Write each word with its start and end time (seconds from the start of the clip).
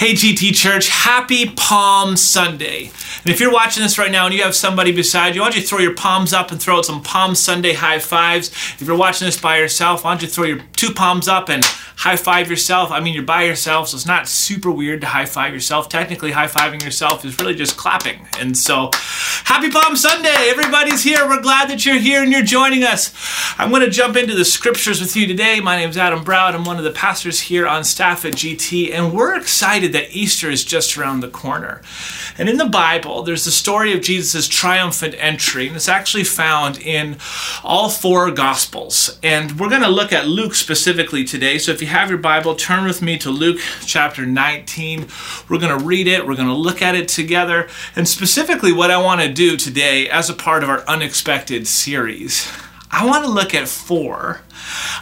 Hey, 0.00 0.14
GT 0.14 0.54
Church, 0.54 0.88
happy 0.88 1.50
Palm 1.50 2.16
Sunday. 2.16 2.90
And 3.22 3.26
if 3.30 3.38
you're 3.38 3.52
watching 3.52 3.82
this 3.82 3.98
right 3.98 4.10
now 4.10 4.24
and 4.24 4.34
you 4.34 4.42
have 4.44 4.54
somebody 4.54 4.92
beside 4.92 5.34
you, 5.34 5.42
why 5.42 5.50
don't 5.50 5.60
you 5.60 5.62
throw 5.62 5.78
your 5.78 5.94
palms 5.94 6.32
up 6.32 6.50
and 6.50 6.58
throw 6.58 6.78
out 6.78 6.86
some 6.86 7.02
Palm 7.02 7.34
Sunday 7.34 7.74
high 7.74 7.98
fives? 7.98 8.48
If 8.48 8.84
you're 8.86 8.96
watching 8.96 9.26
this 9.26 9.38
by 9.38 9.58
yourself, 9.58 10.02
why 10.02 10.12
don't 10.12 10.22
you 10.22 10.28
throw 10.28 10.44
your 10.46 10.60
two 10.74 10.94
palms 10.94 11.28
up 11.28 11.50
and 11.50 11.62
high 12.00 12.16
five 12.16 12.48
yourself? 12.48 12.90
I 12.90 13.00
mean, 13.00 13.12
you're 13.12 13.22
by 13.22 13.42
yourself, 13.42 13.88
so 13.90 13.94
it's 13.94 14.06
not 14.06 14.26
super 14.26 14.70
weird 14.70 15.02
to 15.02 15.06
high 15.06 15.26
five 15.26 15.52
yourself. 15.52 15.90
Technically, 15.90 16.30
high 16.30 16.46
fiving 16.46 16.82
yourself 16.82 17.26
is 17.26 17.38
really 17.38 17.54
just 17.54 17.76
clapping. 17.76 18.26
And 18.38 18.56
so, 18.56 18.90
happy 19.44 19.68
Palm 19.68 19.96
Sunday. 19.96 20.48
Everybody's 20.48 21.02
here. 21.02 21.28
We're 21.28 21.42
glad 21.42 21.68
that 21.68 21.84
you're 21.84 21.98
here 21.98 22.22
and 22.22 22.32
you're 22.32 22.42
joining 22.42 22.84
us. 22.84 23.12
I'm 23.58 23.68
going 23.68 23.82
to 23.82 23.90
jump 23.90 24.16
into 24.16 24.34
the 24.34 24.46
scriptures 24.46 24.98
with 24.98 25.14
you 25.14 25.26
today. 25.26 25.60
My 25.60 25.76
name 25.76 25.90
is 25.90 25.98
Adam 25.98 26.24
Brown. 26.24 26.54
I'm 26.54 26.64
one 26.64 26.78
of 26.78 26.84
the 26.84 26.90
pastors 26.90 27.38
here 27.38 27.66
on 27.66 27.84
staff 27.84 28.24
at 28.24 28.32
GT, 28.32 28.94
and 28.94 29.12
we're 29.12 29.36
excited 29.36 29.92
that 29.92 30.16
Easter 30.16 30.48
is 30.48 30.64
just 30.64 30.96
around 30.96 31.20
the 31.20 31.28
corner. 31.28 31.82
And 32.38 32.48
in 32.48 32.56
the 32.56 32.64
Bible, 32.64 33.22
there's 33.22 33.44
the 33.44 33.50
story 33.50 33.92
of 33.92 34.00
Jesus' 34.00 34.48
triumphant 34.48 35.14
entry, 35.18 35.66
and 35.66 35.76
it's 35.76 35.88
actually 35.88 36.24
found 36.24 36.78
in 36.78 37.18
all 37.62 37.90
four 37.90 38.30
Gospels. 38.30 39.18
And 39.22 39.60
we're 39.60 39.68
going 39.68 39.82
to 39.82 39.88
look 39.88 40.14
at 40.14 40.26
Luke 40.26 40.54
specifically 40.54 41.24
today. 41.24 41.58
So 41.58 41.72
if 41.72 41.82
you 41.82 41.89
have 41.90 42.08
your 42.08 42.18
Bible, 42.18 42.54
turn 42.54 42.84
with 42.84 43.02
me 43.02 43.18
to 43.18 43.30
Luke 43.30 43.58
chapter 43.84 44.24
19. 44.24 45.08
We're 45.48 45.58
going 45.58 45.76
to 45.76 45.84
read 45.84 46.06
it, 46.06 46.26
we're 46.26 46.36
going 46.36 46.48
to 46.48 46.54
look 46.54 46.80
at 46.80 46.94
it 46.94 47.08
together. 47.08 47.68
And 47.96 48.08
specifically, 48.08 48.72
what 48.72 48.90
I 48.90 49.02
want 49.02 49.20
to 49.20 49.32
do 49.32 49.56
today 49.56 50.08
as 50.08 50.30
a 50.30 50.34
part 50.34 50.62
of 50.62 50.68
our 50.70 50.82
unexpected 50.86 51.66
series. 51.66 52.50
I 52.92 53.04
want 53.06 53.24
to 53.24 53.30
look 53.30 53.54
at 53.54 53.68
four 53.68 54.42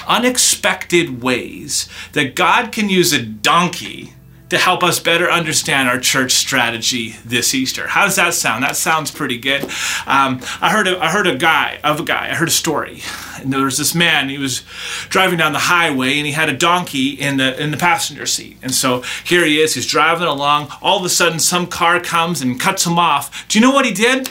unexpected 0.06 1.22
ways 1.22 1.88
that 2.12 2.34
God 2.34 2.72
can 2.72 2.88
use 2.88 3.12
a 3.12 3.22
donkey 3.22 4.14
to 4.50 4.58
help 4.58 4.82
us 4.82 4.98
better 4.98 5.30
understand 5.30 5.88
our 5.88 5.98
church 5.98 6.32
strategy 6.32 7.16
this 7.24 7.54
Easter. 7.54 7.88
How 7.88 8.04
does 8.04 8.16
that 8.16 8.34
sound? 8.34 8.64
That 8.64 8.76
sounds 8.76 9.10
pretty 9.10 9.38
good. 9.38 9.64
Um, 10.06 10.40
I 10.60 10.70
heard 10.70 10.88
a, 10.88 10.98
I 11.02 11.10
heard 11.10 11.26
a 11.26 11.36
guy 11.36 11.78
of 11.84 12.00
a 12.00 12.04
guy. 12.04 12.30
I 12.30 12.34
heard 12.34 12.48
a 12.48 12.52
story. 12.52 13.02
And 13.36 13.52
there 13.52 13.64
was 13.64 13.78
this 13.78 13.94
man. 13.94 14.28
He 14.28 14.38
was 14.38 14.62
driving 15.08 15.38
down 15.38 15.52
the 15.52 15.58
highway, 15.58 16.16
and 16.16 16.26
he 16.26 16.32
had 16.32 16.48
a 16.48 16.56
donkey 16.56 17.10
in 17.10 17.36
the 17.36 17.60
in 17.62 17.70
the 17.70 17.76
passenger 17.76 18.26
seat. 18.26 18.56
And 18.62 18.74
so 18.74 19.02
here 19.24 19.44
he 19.44 19.60
is. 19.60 19.74
He's 19.74 19.86
driving 19.86 20.26
along. 20.26 20.72
All 20.80 20.98
of 20.98 21.04
a 21.04 21.08
sudden, 21.08 21.38
some 21.38 21.66
car 21.66 22.00
comes 22.00 22.40
and 22.40 22.58
cuts 22.58 22.86
him 22.86 22.98
off. 22.98 23.46
Do 23.48 23.58
you 23.58 23.64
know 23.64 23.72
what 23.72 23.84
he 23.84 23.92
did? 23.92 24.30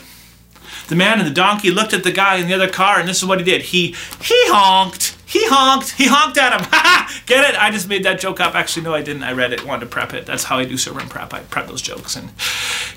The 0.88 0.96
man 0.96 1.20
and 1.20 1.28
the 1.28 1.34
donkey 1.34 1.70
looked 1.70 1.94
at 1.94 2.04
the 2.04 2.12
guy 2.12 2.38
in 2.38 2.48
the 2.48 2.54
other 2.54 2.70
car, 2.70 3.00
and 3.00 3.08
this 3.08 3.18
is 3.18 3.26
what 3.26 3.40
he 3.40 3.46
did. 3.46 3.62
He 3.62 3.96
he 4.22 4.36
honked. 4.48 5.17
He 5.28 5.46
honked. 5.46 5.92
He 5.92 6.08
honked 6.08 6.38
at 6.38 6.54
him. 6.54 6.66
Get 7.26 7.50
it? 7.50 7.62
I 7.62 7.70
just 7.70 7.90
made 7.90 8.04
that 8.06 8.18
joke 8.18 8.40
up. 8.40 8.56
Actually, 8.56 8.84
no, 8.84 8.94
I 8.94 9.02
didn't. 9.02 9.24
I 9.24 9.34
read 9.34 9.52
it. 9.52 9.66
Wanted 9.66 9.82
to 9.82 9.86
prep 9.88 10.14
it. 10.14 10.26
That's 10.26 10.46
how 10.46 10.58
I 10.58 10.64
do 10.64 10.78
sermon 10.78 11.10
prep. 11.10 11.34
I 11.34 11.42
prep 11.42 11.68
those 11.68 11.82
jokes, 11.82 12.16
and 12.16 12.30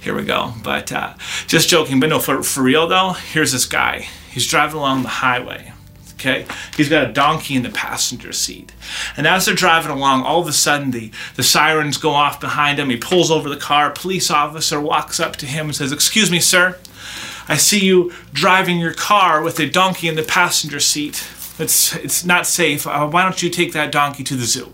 here 0.00 0.14
we 0.14 0.22
go. 0.22 0.55
But 0.62 0.92
uh, 0.92 1.14
just 1.48 1.69
joking. 1.69 1.98
But 1.98 2.09
no, 2.09 2.20
for 2.20 2.45
for 2.45 2.62
real 2.62 2.87
though, 2.87 3.14
here's 3.33 3.50
this 3.50 3.67
guy. 3.67 4.06
He's 4.31 4.47
driving 4.47 4.77
along 4.77 5.03
the 5.03 5.09
highway. 5.09 5.72
Okay, 6.14 6.47
he's 6.77 6.89
got 6.89 7.11
a 7.11 7.12
donkey 7.12 7.56
in 7.56 7.64
the 7.64 7.70
passenger 7.70 8.33
seat, 8.33 8.72
and 9.17 9.27
as 9.27 9.47
they're 9.47 9.55
driving 9.55 9.91
along, 9.91 10.22
all 10.22 10.41
of 10.41 10.47
a 10.47 10.53
sudden 10.53 10.92
the 10.92 11.11
the 11.34 11.42
sirens 11.42 11.97
go 11.97 12.11
off 12.11 12.39
behind 12.39 12.78
him. 12.78 12.91
He 12.91 12.97
pulls 12.97 13.33
over 13.33 13.48
the 13.48 13.56
car. 13.56 13.91
A 13.91 13.92
police 13.92 14.31
officer 14.31 14.81
walks 14.81 15.19
up 15.19 15.34
to 15.37 15.47
him 15.47 15.67
and 15.67 15.75
says, 15.75 15.91
"Excuse 15.91 16.31
me, 16.31 16.39
sir." 16.39 16.78
I 17.48 17.56
see 17.56 17.84
you 17.84 18.12
driving 18.33 18.78
your 18.78 18.94
car 18.94 19.43
with 19.43 19.59
a 19.59 19.69
donkey 19.69 20.06
in 20.06 20.15
the 20.15 20.22
passenger 20.22 20.78
seat. 20.78 21.27
It's, 21.60 21.94
it's 21.97 22.25
not 22.25 22.47
safe. 22.47 22.87
Uh, 22.87 23.06
why 23.09 23.22
don't 23.22 23.43
you 23.43 23.50
take 23.50 23.72
that 23.72 23.93
donkey 23.93 24.25
to 24.25 24.37
the 24.37 24.44
zoo? 24.47 24.72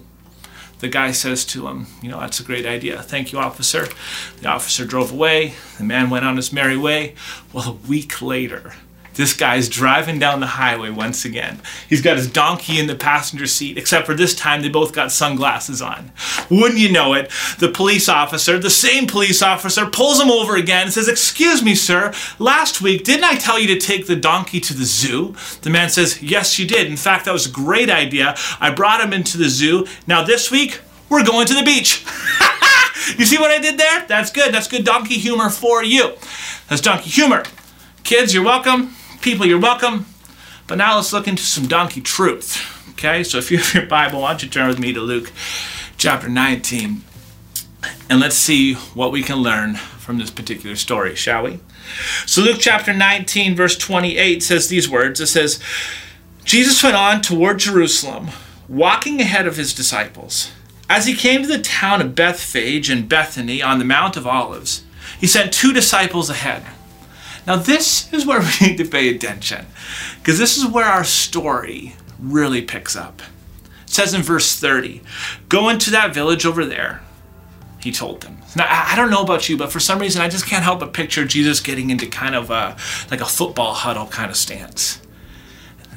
The 0.78 0.88
guy 0.88 1.12
says 1.12 1.44
to 1.46 1.66
him, 1.68 1.86
You 2.02 2.10
know, 2.10 2.20
that's 2.20 2.38
a 2.38 2.44
great 2.44 2.66
idea. 2.66 3.02
Thank 3.02 3.32
you, 3.32 3.38
officer. 3.38 3.86
The 4.40 4.48
officer 4.48 4.84
drove 4.84 5.10
away. 5.10 5.54
The 5.78 5.84
man 5.84 6.10
went 6.10 6.24
on 6.24 6.36
his 6.36 6.52
merry 6.52 6.76
way. 6.76 7.14
Well, 7.52 7.68
a 7.70 7.88
week 7.88 8.20
later, 8.20 8.74
this 9.16 9.32
guy's 9.32 9.68
driving 9.68 10.18
down 10.18 10.40
the 10.40 10.46
highway 10.46 10.90
once 10.90 11.24
again. 11.24 11.60
He's 11.88 12.02
got 12.02 12.16
his 12.16 12.30
donkey 12.30 12.78
in 12.78 12.86
the 12.86 12.94
passenger 12.94 13.46
seat, 13.46 13.78
except 13.78 14.06
for 14.06 14.14
this 14.14 14.34
time 14.34 14.60
they 14.60 14.68
both 14.68 14.92
got 14.92 15.10
sunglasses 15.10 15.80
on. 15.80 16.12
Wouldn't 16.50 16.78
you 16.78 16.92
know 16.92 17.14
it, 17.14 17.30
the 17.58 17.70
police 17.70 18.08
officer, 18.08 18.58
the 18.58 18.70
same 18.70 19.06
police 19.06 19.42
officer, 19.42 19.86
pulls 19.86 20.20
him 20.20 20.30
over 20.30 20.56
again 20.56 20.84
and 20.84 20.92
says, 20.92 21.08
Excuse 21.08 21.62
me, 21.62 21.74
sir, 21.74 22.12
last 22.38 22.82
week 22.82 23.04
didn't 23.04 23.24
I 23.24 23.36
tell 23.36 23.58
you 23.58 23.66
to 23.68 23.80
take 23.80 24.06
the 24.06 24.16
donkey 24.16 24.60
to 24.60 24.74
the 24.74 24.84
zoo? 24.84 25.34
The 25.62 25.70
man 25.70 25.88
says, 25.88 26.22
Yes, 26.22 26.58
you 26.58 26.66
did. 26.66 26.86
In 26.86 26.96
fact, 26.96 27.24
that 27.24 27.32
was 27.32 27.46
a 27.46 27.52
great 27.52 27.88
idea. 27.88 28.34
I 28.60 28.70
brought 28.70 29.00
him 29.00 29.12
into 29.12 29.38
the 29.38 29.48
zoo. 29.48 29.86
Now 30.06 30.22
this 30.22 30.50
week, 30.50 30.80
we're 31.08 31.24
going 31.24 31.46
to 31.46 31.54
the 31.54 31.62
beach. 31.62 32.04
you 33.18 33.24
see 33.24 33.38
what 33.38 33.50
I 33.50 33.58
did 33.58 33.78
there? 33.78 34.04
That's 34.06 34.30
good. 34.30 34.52
That's 34.52 34.68
good 34.68 34.84
donkey 34.84 35.14
humor 35.14 35.48
for 35.48 35.82
you. 35.82 36.14
That's 36.68 36.82
donkey 36.82 37.10
humor. 37.10 37.44
Kids, 38.04 38.34
you're 38.34 38.44
welcome 38.44 38.95
people, 39.26 39.44
you're 39.44 39.58
welcome. 39.58 40.06
But 40.68 40.78
now 40.78 40.94
let's 40.94 41.12
look 41.12 41.26
into 41.26 41.42
some 41.42 41.66
donkey 41.66 42.00
truth. 42.00 42.88
Okay, 42.92 43.24
so 43.24 43.38
if 43.38 43.50
you 43.50 43.58
have 43.58 43.74
your 43.74 43.86
Bible, 43.86 44.20
why 44.20 44.30
don't 44.30 44.44
you 44.44 44.48
turn 44.48 44.68
with 44.68 44.78
me 44.78 44.92
to 44.92 45.00
Luke 45.00 45.32
chapter 45.98 46.28
19 46.28 47.02
and 48.08 48.20
let's 48.20 48.36
see 48.36 48.74
what 48.74 49.10
we 49.10 49.24
can 49.24 49.38
learn 49.38 49.74
from 49.74 50.18
this 50.18 50.30
particular 50.30 50.76
story, 50.76 51.16
shall 51.16 51.42
we? 51.42 51.58
So, 52.24 52.40
Luke 52.40 52.58
chapter 52.60 52.94
19, 52.94 53.56
verse 53.56 53.76
28 53.76 54.44
says 54.44 54.68
these 54.68 54.88
words 54.88 55.20
It 55.20 55.26
says, 55.26 55.60
Jesus 56.44 56.80
went 56.84 56.94
on 56.94 57.20
toward 57.20 57.58
Jerusalem, 57.58 58.28
walking 58.68 59.20
ahead 59.20 59.48
of 59.48 59.56
his 59.56 59.74
disciples. 59.74 60.52
As 60.88 61.06
he 61.06 61.16
came 61.16 61.42
to 61.42 61.48
the 61.48 61.58
town 61.58 62.00
of 62.00 62.14
Bethphage 62.14 62.88
and 62.88 63.08
Bethany 63.08 63.60
on 63.60 63.80
the 63.80 63.84
Mount 63.84 64.16
of 64.16 64.24
Olives, 64.24 64.84
he 65.18 65.26
sent 65.26 65.52
two 65.52 65.72
disciples 65.72 66.30
ahead 66.30 66.64
now, 67.46 67.56
this 67.56 68.12
is 68.12 68.26
where 68.26 68.40
we 68.60 68.66
need 68.66 68.78
to 68.78 68.84
pay 68.84 69.14
attention 69.14 69.66
because 70.18 70.38
this 70.38 70.56
is 70.56 70.66
where 70.66 70.86
our 70.86 71.04
story 71.04 71.94
really 72.18 72.62
picks 72.62 72.96
up. 72.96 73.22
It 73.84 73.90
says 73.90 74.14
in 74.14 74.22
verse 74.22 74.58
30 74.58 75.02
Go 75.48 75.68
into 75.68 75.90
that 75.90 76.12
village 76.12 76.44
over 76.44 76.64
there, 76.66 77.02
he 77.80 77.92
told 77.92 78.22
them. 78.22 78.38
Now, 78.56 78.66
I 78.68 78.96
don't 78.96 79.10
know 79.10 79.22
about 79.22 79.48
you, 79.48 79.56
but 79.56 79.70
for 79.70 79.80
some 79.80 79.98
reason, 79.98 80.22
I 80.22 80.28
just 80.28 80.46
can't 80.46 80.64
help 80.64 80.80
but 80.80 80.92
picture 80.92 81.24
Jesus 81.24 81.60
getting 81.60 81.90
into 81.90 82.06
kind 82.06 82.34
of 82.34 82.50
a, 82.50 82.76
like 83.10 83.20
a 83.20 83.26
football 83.26 83.74
huddle 83.74 84.06
kind 84.06 84.30
of 84.30 84.36
stance. 84.36 85.00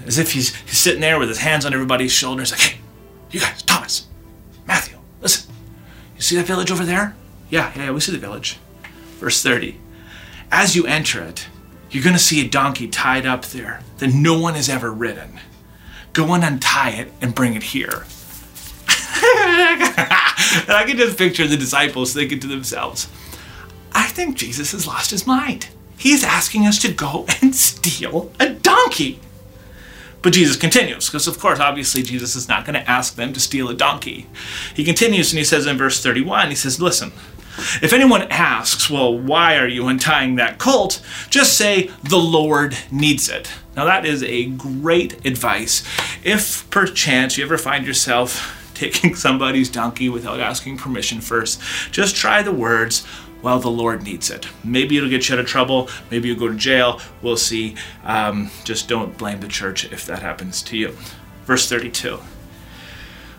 As 0.05 0.17
if 0.17 0.33
he's, 0.33 0.55
he's 0.55 0.77
sitting 0.77 1.01
there 1.01 1.19
with 1.19 1.29
his 1.29 1.39
hands 1.39 1.65
on 1.65 1.73
everybody's 1.73 2.11
shoulders, 2.11 2.51
like, 2.51 2.59
hey, 2.59 2.79
you 3.31 3.39
guys, 3.39 3.63
Thomas, 3.63 4.07
Matthew, 4.67 4.97
listen. 5.21 5.53
You 6.15 6.21
see 6.21 6.35
that 6.35 6.45
village 6.45 6.69
over 6.69 6.83
there? 6.83 7.15
Yeah, 7.49 7.71
yeah, 7.75 7.91
we 7.91 8.01
see 8.01 8.11
the 8.11 8.17
village. 8.17 8.57
Verse 9.19 9.41
30 9.41 9.77
as 10.51 10.75
you 10.75 10.85
enter 10.85 11.23
it, 11.23 11.47
you're 11.91 12.03
going 12.03 12.15
to 12.15 12.21
see 12.21 12.45
a 12.45 12.49
donkey 12.49 12.87
tied 12.87 13.25
up 13.25 13.45
there 13.47 13.81
that 13.97 14.13
no 14.13 14.39
one 14.39 14.55
has 14.55 14.69
ever 14.69 14.91
ridden. 14.91 15.39
Go 16.13 16.33
and 16.33 16.43
untie 16.43 16.91
it 16.91 17.11
and 17.21 17.35
bring 17.35 17.53
it 17.53 17.63
here. 17.63 18.05
and 18.87 19.81
I 20.69 20.83
can 20.87 20.97
just 20.97 21.17
picture 21.17 21.47
the 21.47 21.57
disciples 21.57 22.13
thinking 22.13 22.39
to 22.39 22.47
themselves, 22.47 23.07
I 23.91 24.07
think 24.07 24.37
Jesus 24.37 24.71
has 24.71 24.87
lost 24.87 25.11
his 25.11 25.25
mind. 25.25 25.69
He 25.97 26.11
is 26.11 26.23
asking 26.23 26.65
us 26.65 26.79
to 26.81 26.93
go 26.93 27.25
and 27.41 27.55
steal 27.55 28.31
a 28.39 28.49
donkey. 28.49 29.19
But 30.21 30.33
Jesus 30.33 30.57
continues, 30.57 31.07
because 31.07 31.27
of 31.27 31.39
course, 31.39 31.59
obviously, 31.59 32.03
Jesus 32.03 32.35
is 32.35 32.49
not 32.49 32.65
going 32.65 32.73
to 32.73 32.89
ask 32.89 33.15
them 33.15 33.31
to 33.33 33.39
steal 33.39 33.69
a 33.69 33.73
donkey. 33.73 34.27
He 34.75 34.83
continues 34.83 35.31
and 35.31 35.37
he 35.37 35.45
says 35.45 35.65
in 35.65 35.77
verse 35.77 36.03
31, 36.03 36.49
he 36.49 36.55
says, 36.55 36.81
Listen, 36.81 37.13
if 37.81 37.93
anyone 37.93 38.23
asks, 38.23 38.89
well, 38.89 39.17
why 39.17 39.57
are 39.57 39.67
you 39.67 39.87
untying 39.87 40.35
that 40.35 40.59
colt? 40.59 41.01
Just 41.29 41.57
say, 41.57 41.91
the 42.03 42.17
Lord 42.17 42.77
needs 42.91 43.29
it. 43.29 43.51
Now, 43.75 43.85
that 43.85 44.05
is 44.05 44.23
a 44.23 44.47
great 44.47 45.25
advice. 45.25 45.83
If 46.23 46.69
perchance 46.69 47.37
you 47.37 47.45
ever 47.45 47.57
find 47.57 47.85
yourself 47.85 48.71
taking 48.73 49.15
somebody's 49.15 49.69
donkey 49.69 50.09
without 50.09 50.39
asking 50.39 50.77
permission 50.77 51.21
first, 51.21 51.61
just 51.91 52.15
try 52.15 52.41
the 52.41 52.53
words, 52.53 53.05
well, 53.41 53.59
the 53.59 53.69
Lord 53.69 54.03
needs 54.03 54.29
it. 54.29 54.47
Maybe 54.63 54.97
it'll 54.97 55.09
get 55.09 55.27
you 55.27 55.35
out 55.35 55.39
of 55.39 55.47
trouble. 55.47 55.89
Maybe 56.11 56.27
you'll 56.27 56.39
go 56.39 56.49
to 56.49 56.55
jail. 56.55 57.01
We'll 57.21 57.37
see. 57.37 57.75
Um, 58.03 58.51
just 58.63 58.87
don't 58.87 59.17
blame 59.17 59.39
the 59.39 59.47
church 59.47 59.91
if 59.91 60.05
that 60.05 60.21
happens 60.21 60.61
to 60.63 60.77
you. 60.77 60.97
Verse 61.45 61.67
32. 61.69 62.19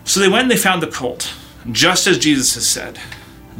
So 0.03 0.19
they 0.19 0.27
went 0.27 0.43
and 0.43 0.51
they 0.51 0.57
found 0.57 0.81
the 0.81 0.87
colt, 0.87 1.33
just 1.71 2.07
as 2.07 2.17
Jesus 2.17 2.55
has 2.55 2.67
said 2.67 2.99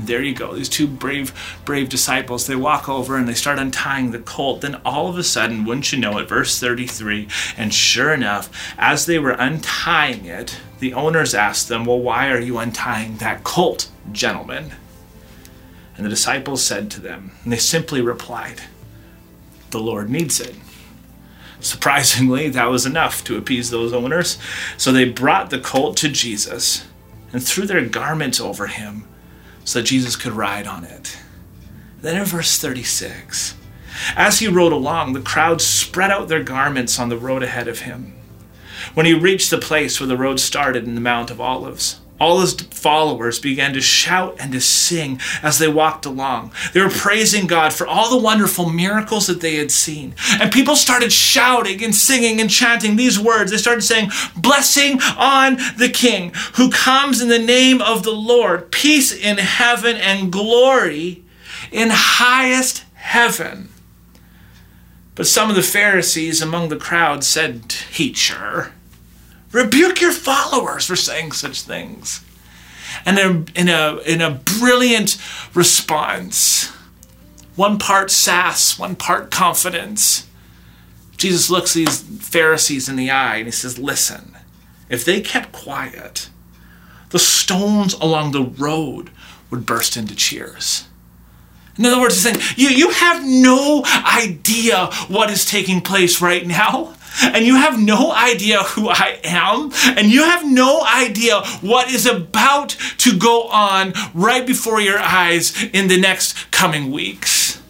there 0.08 0.22
you 0.22 0.34
go. 0.34 0.54
These 0.54 0.70
two 0.70 0.88
brave, 0.88 1.34
brave 1.66 1.90
disciples, 1.90 2.48
they 2.48 2.56
walk 2.56 2.88
over 2.88 3.18
and 3.18 3.28
they 3.28 3.34
start 3.34 3.60
untying 3.60 4.12
the 4.12 4.20
colt. 4.20 4.62
Then 4.62 4.76
all 4.86 5.08
of 5.08 5.18
a 5.18 5.24
sudden, 5.24 5.66
wouldn't 5.66 5.92
you 5.92 6.00
know 6.00 6.18
it, 6.18 6.30
verse 6.30 6.60
33, 6.60 7.28
and 7.58 7.74
sure 7.74 8.14
enough, 8.14 8.50
as 8.78 9.06
they 9.06 9.20
were 9.20 9.32
untying 9.32 10.26
it, 10.26 10.58
the 10.80 10.94
owners 10.94 11.34
asked 11.34 11.68
them, 11.68 11.86
Well, 11.86 12.00
why 12.00 12.30
are 12.30 12.40
you 12.40 12.58
untying 12.58 13.18
that 13.18 13.44
colt, 13.44 13.90
gentlemen? 14.12 14.72
And 15.96 16.06
the 16.06 16.10
disciples 16.10 16.64
said 16.64 16.90
to 16.92 17.02
them, 17.02 17.32
and 17.44 17.54
they 17.54 17.58
simply 17.58 18.02
replied, 18.02 18.62
The 19.70 19.80
Lord 19.80 20.10
needs 20.10 20.40
it. 20.40 20.56
Surprisingly, 21.60 22.50
that 22.50 22.72
was 22.72 22.88
enough 22.88 23.24
to 23.26 23.38
appease 23.38 23.70
those 23.70 23.94
owners. 23.94 24.40
So 24.78 24.92
they 24.92 25.08
brought 25.08 25.52
the 25.52 25.60
colt 25.60 25.96
to 25.98 26.10
Jesus 26.10 26.88
and 27.32 27.44
threw 27.44 27.68
their 27.68 27.86
garments 27.86 28.40
over 28.40 28.68
him 28.68 29.08
so 29.64 29.80
that 29.80 29.86
Jesus 29.86 30.16
could 30.16 30.34
ride 30.34 30.68
on 30.68 30.84
it. 30.84 31.18
Then 32.02 32.18
in 32.18 32.26
verse 32.26 32.58
36, 32.58 33.56
as 34.16 34.40
he 34.40 34.48
rode 34.48 34.74
along, 34.74 35.14
the 35.14 35.22
crowd 35.22 35.62
spread 35.62 36.12
out 36.12 36.28
their 36.28 36.44
garments 36.44 37.00
on 37.00 37.10
the 37.10 37.18
road 37.18 37.44
ahead 37.44 37.68
of 37.68 37.82
him. 37.82 38.16
When 38.94 39.06
he 39.06 39.14
reached 39.14 39.50
the 39.50 39.58
place 39.58 40.00
where 40.00 40.08
the 40.08 40.18
road 40.18 40.40
started 40.40 40.84
in 40.86 40.96
the 40.96 41.02
Mount 41.02 41.32
of 41.32 41.40
Olives, 41.40 42.01
all 42.22 42.40
his 42.42 42.54
followers 42.54 43.40
began 43.40 43.74
to 43.74 43.82
shout 43.82 44.38
and 44.40 44.52
to 44.52 44.62
sing 44.62 45.20
as 45.42 45.58
they 45.58 45.68
walked 45.68 46.06
along. 46.06 46.52
They 46.72 46.80
were 46.80 46.90
praising 46.92 47.48
God 47.48 47.74
for 47.74 47.88
all 47.88 48.12
the 48.12 48.24
wonderful 48.24 48.70
miracles 48.70 49.26
that 49.26 49.42
they 49.42 49.56
had 49.56 49.72
seen. 49.72 50.14
And 50.40 50.52
people 50.52 50.76
started 50.76 51.12
shouting 51.12 51.84
and 51.84 51.96
singing 51.96 52.40
and 52.40 52.48
chanting 52.48 52.96
these 52.96 53.20
words. 53.20 53.50
They 53.50 53.58
started 53.58 53.82
saying, 53.82 54.12
Blessing 54.38 55.02
on 55.18 55.58
the 55.78 55.90
King 55.92 56.32
who 56.58 56.70
comes 56.70 57.24
in 57.24 57.28
the 57.28 57.40
name 57.40 57.82
of 57.82 58.04
the 58.04 58.12
Lord, 58.12 58.72
peace 58.72 59.12
in 59.12 59.40
heaven 59.40 59.98
and 59.98 60.32
glory 60.32 61.24
in 61.72 61.90
highest 61.92 62.86
heaven. 62.94 63.70
But 65.16 65.26
some 65.26 65.50
of 65.50 65.56
the 65.56 65.64
Pharisees 65.64 66.40
among 66.40 66.70
the 66.70 66.78
crowd 66.78 67.24
said, 67.24 67.68
Teacher, 67.68 68.74
Rebuke 69.52 70.02
your 70.02 70.12
followers 70.12 70.86
for 70.86 70.96
saying 70.96 71.34
such 71.34 71.62
things. 71.62 72.24
And 73.06 73.50
in 73.56 73.70
a, 73.70 73.98
in 74.00 74.22
a 74.22 74.32
brilliant 74.60 75.18
response, 75.54 76.68
one 77.56 77.80
part 77.80 78.12
sass, 78.12 78.78
one 78.78 78.96
part 78.96 79.32
confidence, 79.32 80.28
Jesus 81.18 81.50
looks 81.50 81.74
these 81.74 82.02
Pharisees 82.02 82.90
in 82.90 82.96
the 82.96 83.12
eye 83.12 83.38
and 83.38 83.46
he 83.48 83.52
says, 83.52 83.78
Listen, 83.78 84.38
if 84.90 85.06
they 85.06 85.22
kept 85.22 85.52
quiet, 85.52 86.30
the 87.10 87.20
stones 87.20 87.94
along 87.96 88.32
the 88.32 88.44
road 88.44 89.12
would 89.50 89.66
burst 89.66 89.98
into 89.98 90.16
cheers. 90.16 90.88
In 91.78 91.86
other 91.86 92.00
words, 92.00 92.16
he's 92.16 92.24
saying, 92.24 92.56
you, 92.58 92.70
you 92.70 92.90
have 92.92 93.24
no 93.26 93.84
idea 93.86 94.88
what 95.08 95.30
is 95.30 95.46
taking 95.46 95.82
place 95.82 96.22
right 96.22 96.46
now 96.46 96.96
and 97.22 97.46
you 97.46 97.56
have 97.56 97.80
no 97.80 98.12
idea 98.12 98.64
who 98.64 98.90
I 98.90 99.20
am, 99.24 99.72
and 99.98 100.12
you 100.12 100.24
have 100.24 100.46
no 100.46 100.84
idea 100.86 101.42
what 101.62 101.90
is 101.92 102.06
about 102.06 102.70
to 103.00 103.18
go 103.18 103.48
on 103.48 103.94
right 104.14 104.46
before 104.46 104.82
your 104.82 105.00
eyes 105.00 105.64
in 105.74 105.88
the 105.88 106.00
next 106.00 106.52
coming 106.52 106.92
weeks. 106.92 107.62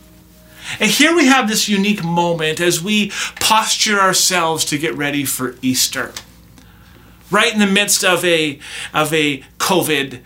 And 0.79 0.89
here 0.89 1.15
we 1.15 1.25
have 1.25 1.47
this 1.47 1.67
unique 1.67 2.03
moment 2.03 2.59
as 2.59 2.81
we 2.81 3.09
posture 3.39 3.99
ourselves 3.99 4.63
to 4.65 4.77
get 4.77 4.95
ready 4.95 5.25
for 5.25 5.55
Easter. 5.61 6.13
Right 7.29 7.53
in 7.53 7.59
the 7.59 7.67
midst 7.67 8.03
of 8.03 8.23
a, 8.25 8.59
of 8.94 9.13
a 9.13 9.44
COVID 9.57 10.21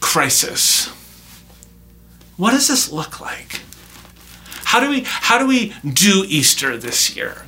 crisis. 0.00 0.88
What 2.36 2.52
does 2.52 2.68
this 2.68 2.90
look 2.90 3.20
like? 3.20 3.60
How 4.64 4.80
do 4.80 4.88
we, 4.88 5.02
how 5.04 5.38
do, 5.38 5.46
we 5.46 5.74
do 5.84 6.24
Easter 6.28 6.76
this 6.76 7.14
year? 7.16 7.42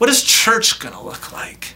What 0.00 0.08
is 0.08 0.22
church 0.22 0.78
going 0.78 0.94
to 0.94 1.02
look 1.02 1.30
like? 1.30 1.74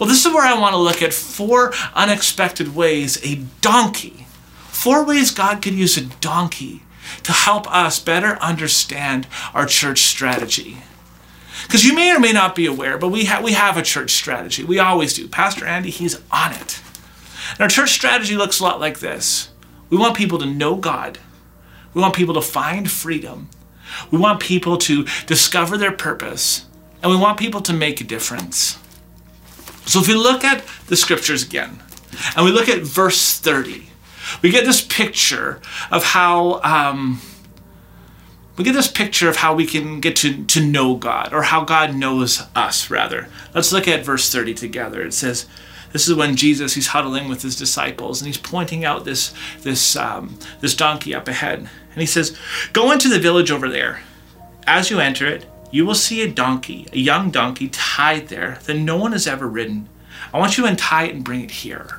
Well, 0.00 0.08
this 0.08 0.24
is 0.24 0.32
where 0.32 0.46
I 0.46 0.58
want 0.58 0.72
to 0.72 0.78
look 0.78 1.02
at 1.02 1.12
four 1.12 1.74
unexpected 1.94 2.74
ways 2.74 3.22
a 3.22 3.44
donkey, 3.60 4.26
four 4.68 5.04
ways 5.04 5.30
God 5.30 5.60
could 5.60 5.74
use 5.74 5.98
a 5.98 6.06
donkey 6.22 6.80
to 7.24 7.32
help 7.32 7.70
us 7.70 8.00
better 8.00 8.38
understand 8.40 9.26
our 9.52 9.66
church 9.66 10.04
strategy. 10.04 10.78
Because 11.64 11.84
you 11.84 11.94
may 11.94 12.10
or 12.10 12.18
may 12.18 12.32
not 12.32 12.54
be 12.54 12.64
aware, 12.64 12.96
but 12.96 13.10
we, 13.10 13.26
ha- 13.26 13.42
we 13.44 13.52
have 13.52 13.76
a 13.76 13.82
church 13.82 14.12
strategy. 14.12 14.64
We 14.64 14.78
always 14.78 15.12
do. 15.12 15.28
Pastor 15.28 15.66
Andy, 15.66 15.90
he's 15.90 16.18
on 16.32 16.52
it. 16.52 16.80
And 17.50 17.60
our 17.60 17.68
church 17.68 17.90
strategy 17.90 18.34
looks 18.34 18.60
a 18.60 18.64
lot 18.64 18.80
like 18.80 19.00
this 19.00 19.50
we 19.90 19.98
want 19.98 20.16
people 20.16 20.38
to 20.38 20.46
know 20.46 20.76
God, 20.76 21.18
we 21.92 22.00
want 22.00 22.16
people 22.16 22.32
to 22.32 22.40
find 22.40 22.90
freedom, 22.90 23.50
we 24.10 24.16
want 24.16 24.40
people 24.40 24.78
to 24.78 25.04
discover 25.26 25.76
their 25.76 25.92
purpose, 25.92 26.64
and 27.04 27.12
we 27.12 27.18
want 27.18 27.38
people 27.38 27.60
to 27.60 27.72
make 27.74 28.00
a 28.00 28.04
difference. 28.04 28.78
So 29.84 30.00
if 30.00 30.08
we 30.08 30.14
look 30.14 30.42
at 30.42 30.64
the 30.86 30.96
scriptures 30.96 31.44
again, 31.44 31.82
and 32.34 32.46
we 32.46 32.50
look 32.50 32.66
at 32.66 32.80
verse 32.80 33.38
30, 33.38 33.90
we 34.40 34.50
get 34.50 34.64
this 34.64 34.80
picture 34.80 35.60
of 35.90 36.02
how 36.02 36.62
um, 36.62 37.20
we 38.56 38.64
get 38.64 38.72
this 38.72 38.90
picture 38.90 39.28
of 39.28 39.36
how 39.36 39.54
we 39.54 39.66
can 39.66 40.00
get 40.00 40.16
to, 40.16 40.44
to 40.46 40.64
know 40.64 40.96
God, 40.96 41.34
or 41.34 41.42
how 41.42 41.62
God 41.62 41.94
knows 41.94 42.42
us, 42.56 42.88
rather. 42.88 43.28
Let's 43.54 43.70
look 43.70 43.86
at 43.86 44.02
verse 44.02 44.32
30 44.32 44.54
together. 44.54 45.02
It 45.02 45.12
says, 45.12 45.46
this 45.92 46.08
is 46.08 46.14
when 46.14 46.36
Jesus 46.36 46.72
he's 46.72 46.88
huddling 46.88 47.28
with 47.28 47.42
his 47.42 47.54
disciples 47.54 48.20
and 48.20 48.26
he's 48.26 48.36
pointing 48.36 48.84
out 48.84 49.04
this 49.04 49.32
this 49.60 49.94
um, 49.94 50.36
this 50.60 50.74
donkey 50.74 51.14
up 51.14 51.28
ahead 51.28 51.60
and 51.60 52.00
he 52.00 52.04
says, 52.04 52.36
"Go 52.72 52.90
into 52.90 53.08
the 53.08 53.20
village 53.20 53.52
over 53.52 53.68
there. 53.68 54.00
As 54.66 54.90
you 54.90 54.98
enter 54.98 55.24
it, 55.24 55.46
you 55.74 55.84
will 55.84 55.96
see 55.96 56.22
a 56.22 56.30
donkey, 56.30 56.86
a 56.92 56.98
young 56.98 57.32
donkey 57.32 57.66
tied 57.66 58.28
there 58.28 58.60
that 58.66 58.76
no 58.76 58.96
one 58.96 59.10
has 59.10 59.26
ever 59.26 59.48
ridden. 59.48 59.88
I 60.32 60.38
want 60.38 60.56
you 60.56 60.62
to 60.62 60.70
untie 60.70 61.06
it 61.06 61.16
and 61.16 61.24
bring 61.24 61.40
it 61.40 61.50
here. 61.50 61.98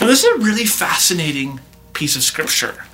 Now, 0.00 0.06
this 0.06 0.22
is 0.22 0.36
a 0.36 0.44
really 0.44 0.64
fascinating 0.64 1.58
piece 1.92 2.14
of 2.14 2.22
scripture. 2.22 2.84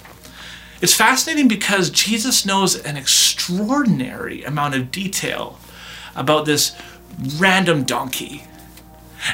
It's 0.81 0.95
fascinating 0.95 1.49
because 1.49 1.91
Jesus 1.91 2.47
knows 2.47 2.83
an 2.83 2.97
extraordinary 2.97 4.43
amount 4.43 4.75
of 4.75 4.91
detail 4.91 5.59
about 6.17 6.47
this 6.47 6.75
random 7.37 7.85
donkey. 7.85 8.45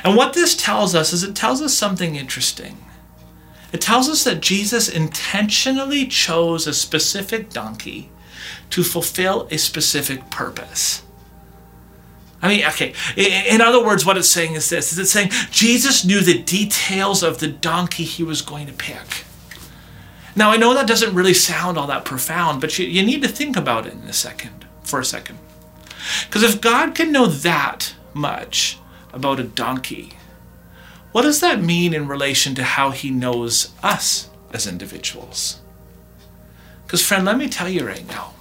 And 0.02 0.16
what 0.16 0.32
this 0.32 0.56
tells 0.56 0.96
us 0.96 1.12
is 1.12 1.22
it 1.22 1.36
tells 1.36 1.62
us 1.62 1.74
something 1.74 2.16
interesting. 2.16 2.76
It 3.72 3.80
tells 3.80 4.08
us 4.08 4.24
that 4.24 4.40
Jesus 4.40 4.88
intentionally 4.88 6.08
chose 6.08 6.66
a 6.66 6.74
specific 6.74 7.50
donkey 7.50 8.10
to 8.70 8.82
fulfill 8.82 9.48
a 9.50 9.58
specific 9.58 10.30
purpose. 10.30 11.02
I 12.42 12.48
mean, 12.48 12.64
okay, 12.66 12.92
in 13.16 13.60
other 13.60 13.84
words, 13.84 14.04
what 14.04 14.16
it's 14.16 14.28
saying 14.28 14.54
is 14.54 14.68
this 14.68 14.92
is 14.92 14.98
it's 14.98 15.10
saying 15.10 15.30
Jesus 15.50 16.04
knew 16.04 16.20
the 16.20 16.42
details 16.42 17.22
of 17.22 17.38
the 17.38 17.48
donkey 17.48 18.04
he 18.04 18.22
was 18.22 18.42
going 18.42 18.66
to 18.66 18.72
pick. 18.72 19.24
Now, 20.36 20.50
I 20.50 20.58
know 20.58 20.74
that 20.74 20.86
doesn't 20.86 21.14
really 21.14 21.32
sound 21.32 21.78
all 21.78 21.86
that 21.86 22.04
profound, 22.04 22.60
but 22.60 22.78
you, 22.78 22.86
you 22.86 23.02
need 23.02 23.22
to 23.22 23.28
think 23.28 23.56
about 23.56 23.86
it 23.86 23.94
in 23.94 24.02
a 24.02 24.12
second, 24.12 24.66
for 24.82 25.00
a 25.00 25.04
second. 25.04 25.38
Because 26.26 26.42
if 26.42 26.60
God 26.60 26.94
can 26.94 27.10
know 27.10 27.26
that 27.26 27.94
much 28.12 28.78
about 29.14 29.40
a 29.40 29.44
donkey, 29.44 30.12
what 31.12 31.22
does 31.22 31.40
that 31.40 31.62
mean 31.62 31.94
in 31.94 32.06
relation 32.06 32.54
to 32.54 32.62
how 32.62 32.90
he 32.90 33.10
knows 33.10 33.72
us 33.82 34.28
as 34.52 34.66
individuals? 34.66 35.60
Because, 36.84 37.02
friend, 37.02 37.24
let 37.24 37.38
me 37.38 37.48
tell 37.48 37.68
you 37.70 37.86
right 37.86 38.06
now 38.06 38.34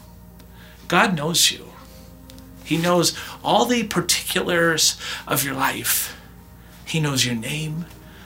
God 0.88 1.15
knows 1.15 1.51
you. 1.51 1.72
He 2.63 2.77
knows 2.77 3.18
all 3.44 3.65
the 3.65 3.84
particulars 3.84 5.00
of 5.27 5.44
your 5.44 5.54
life. 5.54 6.20
He 6.86 7.00
knows 7.00 7.25
your 7.25 7.36
name. 7.36 7.86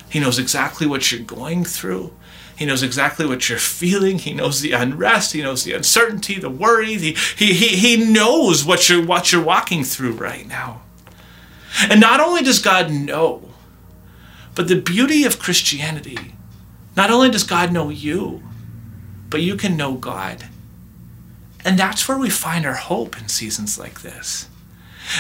He 0.10 0.20
knows 0.20 0.40
exactly 0.40 0.88
what 0.88 1.12
you're 1.12 1.22
going 1.22 1.66
through. 1.66 2.14
He 2.56 2.66
knows 2.66 2.84
exactly 2.84 3.26
what 3.26 3.48
you're 3.48 3.58
feeling. 3.58 4.20
He 4.20 4.34
knows 4.34 4.60
the 4.60 4.74
unrest. 4.74 5.34
He 5.34 5.42
knows 5.42 5.64
the 5.64 5.74
uncertainty, 5.74 6.40
the 6.40 6.50
worry. 6.50 6.98
The, 6.98 7.16
he, 7.38 7.54
he, 7.54 7.68
he 7.68 8.12
knows 8.12 8.66
what 8.66 8.90
you're, 8.90 9.06
what 9.06 9.32
you're 9.32 9.44
walking 9.44 9.84
through 9.84 10.14
right 10.14 10.48
now. 10.48 10.82
And 11.90 12.02
not 12.02 12.20
only 12.20 12.42
does 12.42 12.60
God 12.60 12.92
know, 12.92 13.50
but 14.56 14.68
the 14.68 14.82
beauty 14.82 15.24
of 15.24 15.40
Christianity, 15.40 16.34
not 16.98 17.12
only 17.12 17.30
does 17.30 17.44
God 17.44 17.72
know 17.72 17.90
you, 17.90 18.44
but 19.30 19.42
you 19.42 19.56
can 19.56 19.78
know 19.78 19.94
God. 19.94 20.46
And 21.66 21.78
that's 21.78 22.08
where 22.08 22.18
we 22.18 22.30
find 22.30 22.66
our 22.66 22.76
hope 22.76 23.18
in 23.20 23.28
seasons 23.28 23.78
like 23.78 24.02
this. 24.02 24.48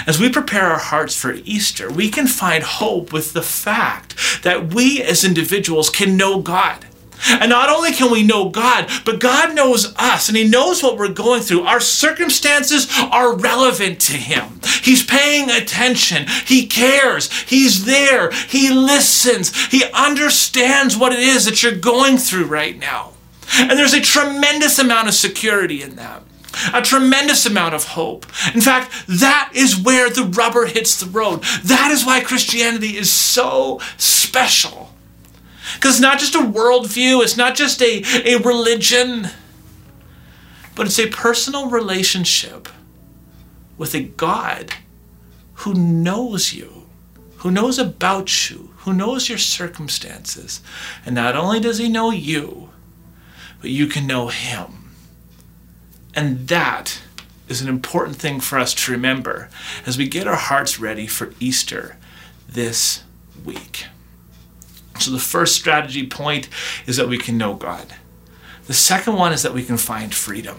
As 0.05 0.19
we 0.19 0.29
prepare 0.29 0.65
our 0.65 0.79
hearts 0.79 1.15
for 1.15 1.33
Easter, 1.33 1.91
we 1.91 2.09
can 2.09 2.27
find 2.27 2.63
hope 2.63 3.11
with 3.11 3.33
the 3.33 3.41
fact 3.41 4.43
that 4.43 4.73
we 4.73 5.01
as 5.01 5.23
individuals 5.23 5.89
can 5.89 6.15
know 6.15 6.41
God. 6.41 6.85
And 7.27 7.49
not 7.49 7.69
only 7.69 7.91
can 7.91 8.11
we 8.11 8.23
know 8.23 8.49
God, 8.49 8.89
but 9.03 9.19
God 9.19 9.53
knows 9.53 9.93
us 9.97 10.29
and 10.29 10.37
He 10.37 10.47
knows 10.47 10.81
what 10.81 10.97
we're 10.97 11.09
going 11.09 11.41
through. 11.41 11.63
Our 11.63 11.81
circumstances 11.81 12.87
are 13.11 13.35
relevant 13.35 13.99
to 14.01 14.13
Him. 14.13 14.61
He's 14.83 15.03
paying 15.03 15.49
attention. 15.49 16.27
He 16.45 16.65
cares. 16.65 17.31
He's 17.41 17.85
there. 17.85 18.31
He 18.31 18.71
listens. 18.71 19.65
He 19.67 19.83
understands 19.93 20.95
what 20.95 21.11
it 21.11 21.19
is 21.19 21.45
that 21.45 21.61
you're 21.61 21.75
going 21.75 22.17
through 22.17 22.45
right 22.45 22.77
now. 22.77 23.13
And 23.57 23.71
there's 23.71 23.93
a 23.93 24.01
tremendous 24.01 24.79
amount 24.79 25.09
of 25.09 25.13
security 25.13 25.81
in 25.81 25.95
that 25.97 26.23
a 26.73 26.81
tremendous 26.81 27.45
amount 27.45 27.75
of 27.75 27.83
hope. 27.85 28.25
In 28.53 28.61
fact, 28.61 28.91
that 29.07 29.51
is 29.53 29.77
where 29.77 30.09
the 30.09 30.23
rubber 30.23 30.65
hits 30.65 30.99
the 30.99 31.09
road. 31.09 31.43
That 31.63 31.91
is 31.91 32.05
why 32.05 32.21
Christianity 32.21 32.97
is 32.97 33.11
so 33.11 33.79
special. 33.97 34.93
Because 35.75 35.95
it's 35.95 36.01
not 36.01 36.19
just 36.19 36.35
a 36.35 36.39
worldview, 36.39 37.21
it's 37.23 37.37
not 37.37 37.55
just 37.55 37.81
a, 37.81 38.03
a 38.25 38.37
religion, 38.39 39.29
but 40.75 40.87
it's 40.87 40.99
a 40.99 41.07
personal 41.07 41.69
relationship 41.69 42.69
with 43.77 43.93
a 43.95 44.03
God 44.03 44.73
who 45.55 45.73
knows 45.73 46.53
you, 46.53 46.85
who 47.37 47.51
knows 47.51 47.77
about 47.77 48.49
you, 48.49 48.71
who 48.79 48.93
knows 48.93 49.29
your 49.29 49.37
circumstances. 49.37 50.61
And 51.05 51.15
not 51.15 51.35
only 51.35 51.59
does 51.59 51.77
he 51.77 51.89
know 51.89 52.11
you, 52.11 52.69
but 53.61 53.69
you 53.69 53.87
can 53.87 54.07
know 54.07 54.27
him. 54.27 54.78
And 56.19 56.49
that 56.49 56.99
is 57.47 57.61
an 57.61 57.69
important 57.69 58.17
thing 58.17 58.41
for 58.41 58.59
us 58.59 58.73
to 58.73 58.91
remember 58.91 59.47
as 59.85 59.97
we 59.97 60.05
get 60.05 60.27
our 60.27 60.35
hearts 60.35 60.77
ready 60.77 61.07
for 61.07 61.33
Easter 61.39 61.95
this 62.45 63.05
week. 63.45 63.85
So, 64.99 65.11
the 65.11 65.17
first 65.17 65.55
strategy 65.55 66.05
point 66.05 66.49
is 66.85 66.97
that 66.97 67.07
we 67.07 67.17
can 67.17 67.37
know 67.37 67.53
God. 67.53 67.95
The 68.67 68.73
second 68.73 69.13
one 69.13 69.31
is 69.31 69.43
that 69.43 69.53
we 69.53 69.63
can 69.63 69.77
find 69.77 70.13
freedom. 70.13 70.57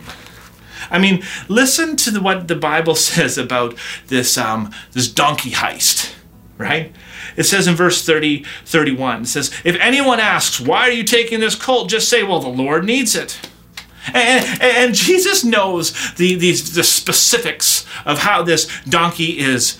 I 0.91 0.99
mean, 0.99 1.23
listen 1.47 1.95
to 1.97 2.11
the, 2.11 2.23
what 2.23 2.49
the 2.49 2.57
Bible 2.57 2.95
says 3.11 3.37
about 3.37 3.75
this, 4.07 4.39
um, 4.39 4.73
this 4.93 5.13
donkey 5.13 5.51
heist, 5.51 6.15
right? 6.57 6.91
It 7.37 7.45
says 7.45 7.67
in 7.67 7.75
verse 7.75 8.03
30, 8.03 8.47
31, 8.65 9.23
it 9.23 9.27
says, 9.27 9.53
If 9.63 9.77
anyone 9.77 10.21
asks, 10.21 10.59
why 10.59 10.89
are 10.89 10.93
you 10.93 11.05
taking 11.05 11.41
this 11.41 11.55
colt? 11.55 11.91
Just 11.91 12.09
say, 12.09 12.23
well, 12.23 12.41
the 12.41 12.49
Lord 12.49 12.87
needs 12.87 13.15
it. 13.15 13.39
And, 14.15 14.63
and 14.63 14.95
Jesus 14.95 15.45
knows 15.45 16.15
the, 16.15 16.35
these, 16.35 16.75
the 16.75 16.85
specifics 16.85 17.85
of 18.05 18.21
how 18.21 18.43
this 18.43 18.69
donkey 18.85 19.39
is 19.39 19.79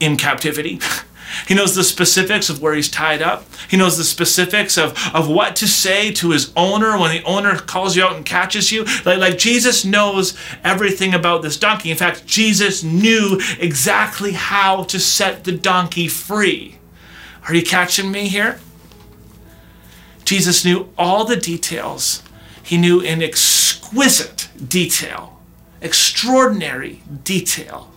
in 0.00 0.16
captivity. 0.16 0.80
He 1.46 1.54
knows 1.54 1.74
the 1.74 1.84
specifics 1.84 2.50
of 2.50 2.60
where 2.60 2.74
he's 2.74 2.88
tied 2.88 3.22
up. 3.22 3.44
He 3.68 3.76
knows 3.76 3.96
the 3.96 4.04
specifics 4.04 4.76
of, 4.76 4.96
of 5.14 5.28
what 5.28 5.56
to 5.56 5.68
say 5.68 6.12
to 6.12 6.30
his 6.30 6.52
owner 6.56 6.98
when 6.98 7.12
the 7.12 7.24
owner 7.24 7.56
calls 7.56 7.96
you 7.96 8.04
out 8.04 8.16
and 8.16 8.26
catches 8.26 8.72
you. 8.72 8.84
Like, 9.04 9.18
like 9.18 9.38
Jesus 9.38 9.84
knows 9.84 10.36
everything 10.64 11.14
about 11.14 11.42
this 11.42 11.56
donkey. 11.56 11.90
In 11.90 11.96
fact, 11.96 12.26
Jesus 12.26 12.82
knew 12.82 13.40
exactly 13.58 14.32
how 14.32 14.84
to 14.84 14.98
set 14.98 15.44
the 15.44 15.52
donkey 15.52 16.08
free. 16.08 16.78
Are 17.48 17.54
you 17.54 17.62
catching 17.62 18.10
me 18.10 18.28
here? 18.28 18.60
Jesus 20.24 20.64
knew 20.64 20.88
all 20.96 21.24
the 21.24 21.36
details. 21.36 22.22
He 22.70 22.78
knew 22.78 23.00
in 23.00 23.20
exquisite 23.20 24.48
detail, 24.64 25.40
extraordinary 25.80 27.02
detail, 27.24 27.90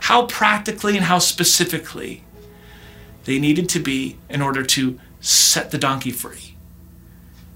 how 0.00 0.26
practically 0.26 0.98
and 0.98 1.06
how 1.06 1.18
specifically 1.18 2.22
they 3.24 3.38
needed 3.38 3.70
to 3.70 3.78
be 3.78 4.18
in 4.28 4.42
order 4.42 4.64
to 4.64 5.00
set 5.22 5.70
the 5.70 5.78
donkey 5.78 6.10
free. 6.10 6.56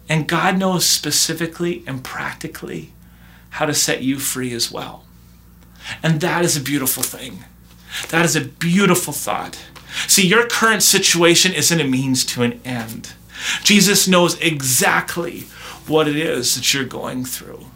And 0.09 0.27
God 0.27 0.57
knows 0.57 0.87
specifically 0.87 1.85
and 1.87 2.03
practically 2.03 2.91
how 3.51 3.67
to 3.67 3.75
set 3.75 4.01
you 4.01 4.19
free 4.19 4.55
as 4.55 4.73
well. 4.73 5.05
And 6.03 6.23
that 6.23 6.43
is 6.43 6.57
a 6.57 6.61
beautiful 6.63 7.03
thing. 7.03 7.45
That 8.09 8.25
is 8.25 8.35
a 8.35 8.41
beautiful 8.41 9.13
thought. 9.13 9.63
See, 10.07 10.27
your 10.27 10.47
current 10.47 10.83
situation 10.83 11.53
isn't 11.53 11.83
a 11.83 11.85
means 11.85 12.25
to 12.25 12.43
an 12.45 12.63
end. 12.65 13.13
Jesus 13.63 14.09
knows 14.09 14.41
exactly 14.41 15.49
what 15.89 16.09
it 16.09 16.17
is 16.17 16.55
that 16.55 16.75
you're 16.75 16.85
going 16.85 17.25
through. 17.25 17.67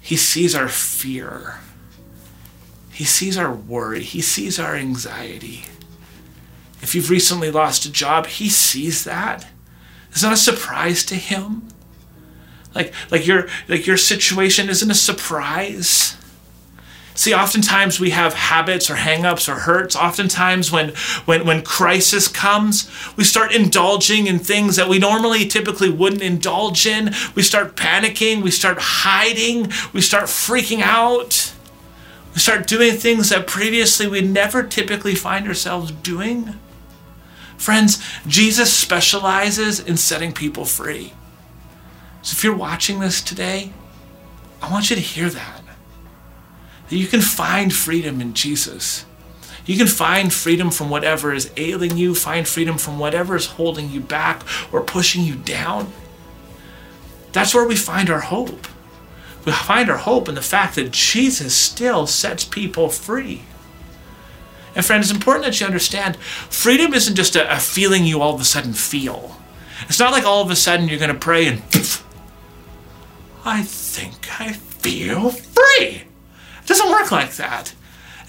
He 0.00 0.16
sees 0.16 0.54
our 0.54 0.68
fear. 0.68 1.60
He 2.92 3.04
sees 3.04 3.38
our 3.38 3.52
worry. 3.52 4.02
He 4.02 4.20
sees 4.20 4.58
our 4.58 4.74
anxiety. 4.74 5.64
If 6.80 6.94
you've 6.94 7.10
recently 7.10 7.50
lost 7.50 7.84
a 7.84 7.92
job, 7.92 8.26
he 8.26 8.48
sees 8.48 9.04
that. 9.04 9.46
It's 10.10 10.22
not 10.22 10.32
a 10.32 10.36
surprise 10.36 11.04
to 11.06 11.14
him. 11.14 11.68
Like, 12.74 12.92
like 13.10 13.26
your 13.26 13.48
like 13.68 13.86
your 13.86 13.96
situation 13.96 14.68
isn't 14.68 14.90
a 14.90 14.94
surprise. 14.94 16.16
See, 17.18 17.34
oftentimes 17.34 17.98
we 17.98 18.10
have 18.10 18.32
habits 18.32 18.88
or 18.88 18.94
hangups 18.94 19.48
or 19.48 19.56
hurts. 19.58 19.96
Oftentimes 19.96 20.70
when, 20.70 20.90
when, 21.24 21.44
when 21.44 21.62
crisis 21.64 22.28
comes, 22.28 22.88
we 23.16 23.24
start 23.24 23.52
indulging 23.52 24.28
in 24.28 24.38
things 24.38 24.76
that 24.76 24.88
we 24.88 25.00
normally 25.00 25.44
typically 25.44 25.90
wouldn't 25.90 26.22
indulge 26.22 26.86
in. 26.86 27.12
We 27.34 27.42
start 27.42 27.74
panicking, 27.74 28.42
we 28.42 28.52
start 28.52 28.78
hiding, 28.80 29.72
we 29.92 30.00
start 30.00 30.26
freaking 30.26 30.80
out. 30.80 31.52
We 32.34 32.38
start 32.38 32.68
doing 32.68 32.94
things 32.94 33.30
that 33.30 33.48
previously 33.48 34.06
we 34.06 34.20
never 34.20 34.62
typically 34.62 35.16
find 35.16 35.48
ourselves 35.48 35.90
doing. 35.90 36.54
Friends, 37.56 38.00
Jesus 38.28 38.72
specializes 38.72 39.80
in 39.80 39.96
setting 39.96 40.30
people 40.30 40.64
free. 40.64 41.14
So 42.22 42.36
if 42.36 42.44
you're 42.44 42.54
watching 42.54 43.00
this 43.00 43.20
today, 43.20 43.72
I 44.62 44.70
want 44.70 44.88
you 44.88 44.94
to 44.94 45.02
hear 45.02 45.28
that. 45.30 45.57
That 46.88 46.96
you 46.96 47.06
can 47.06 47.20
find 47.20 47.72
freedom 47.72 48.20
in 48.20 48.34
Jesus. 48.34 49.04
You 49.66 49.76
can 49.76 49.86
find 49.86 50.32
freedom 50.32 50.70
from 50.70 50.88
whatever 50.88 51.34
is 51.34 51.50
ailing 51.58 51.98
you, 51.98 52.14
find 52.14 52.48
freedom 52.48 52.78
from 52.78 52.98
whatever 52.98 53.36
is 53.36 53.46
holding 53.46 53.90
you 53.90 54.00
back 54.00 54.42
or 54.72 54.80
pushing 54.80 55.24
you 55.24 55.34
down. 55.34 55.92
That's 57.32 57.54
where 57.54 57.68
we 57.68 57.76
find 57.76 58.08
our 58.08 58.20
hope. 58.20 58.66
We 59.44 59.52
find 59.52 59.90
our 59.90 59.98
hope 59.98 60.28
in 60.28 60.34
the 60.34 60.42
fact 60.42 60.74
that 60.76 60.90
Jesus 60.90 61.54
still 61.54 62.06
sets 62.06 62.44
people 62.44 62.88
free. 62.88 63.42
And 64.74 64.84
friend, 64.84 65.02
it's 65.02 65.12
important 65.12 65.44
that 65.44 65.60
you 65.60 65.66
understand 65.66 66.16
freedom 66.16 66.94
isn't 66.94 67.16
just 67.16 67.36
a, 67.36 67.54
a 67.54 67.58
feeling 67.58 68.04
you 68.04 68.22
all 68.22 68.34
of 68.34 68.40
a 68.40 68.44
sudden 68.44 68.72
feel. 68.72 69.36
It's 69.82 69.98
not 69.98 70.12
like 70.12 70.24
all 70.24 70.42
of 70.42 70.50
a 70.50 70.56
sudden 70.56 70.88
you're 70.88 70.98
going 70.98 71.12
to 71.12 71.18
pray 71.18 71.46
and 71.46 71.62
I 73.44 73.62
think 73.62 74.40
I 74.40 74.52
feel 74.52 75.30
free. 75.30 76.07
Doesn't 76.68 76.90
work 76.90 77.10
like 77.10 77.34
that. 77.36 77.74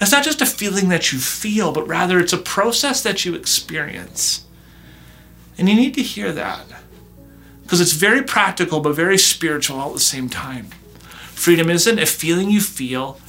It's 0.00 0.12
not 0.12 0.24
just 0.24 0.40
a 0.40 0.46
feeling 0.46 0.88
that 0.88 1.12
you 1.12 1.18
feel, 1.18 1.72
but 1.72 1.86
rather 1.86 2.18
it's 2.18 2.32
a 2.32 2.38
process 2.38 3.02
that 3.02 3.24
you 3.24 3.34
experience. 3.34 4.46
And 5.58 5.68
you 5.68 5.74
need 5.74 5.94
to 5.94 6.02
hear 6.02 6.32
that 6.32 6.64
because 7.62 7.80
it's 7.80 7.92
very 7.92 8.22
practical 8.22 8.80
but 8.80 8.94
very 8.94 9.18
spiritual 9.18 9.78
all 9.78 9.88
at 9.88 9.94
the 9.94 10.00
same 10.00 10.28
time. 10.28 10.66
Freedom 11.34 11.68
isn't 11.68 11.98
a 11.98 12.06
feeling 12.06 12.50
you 12.50 12.60
feel, 12.60 13.20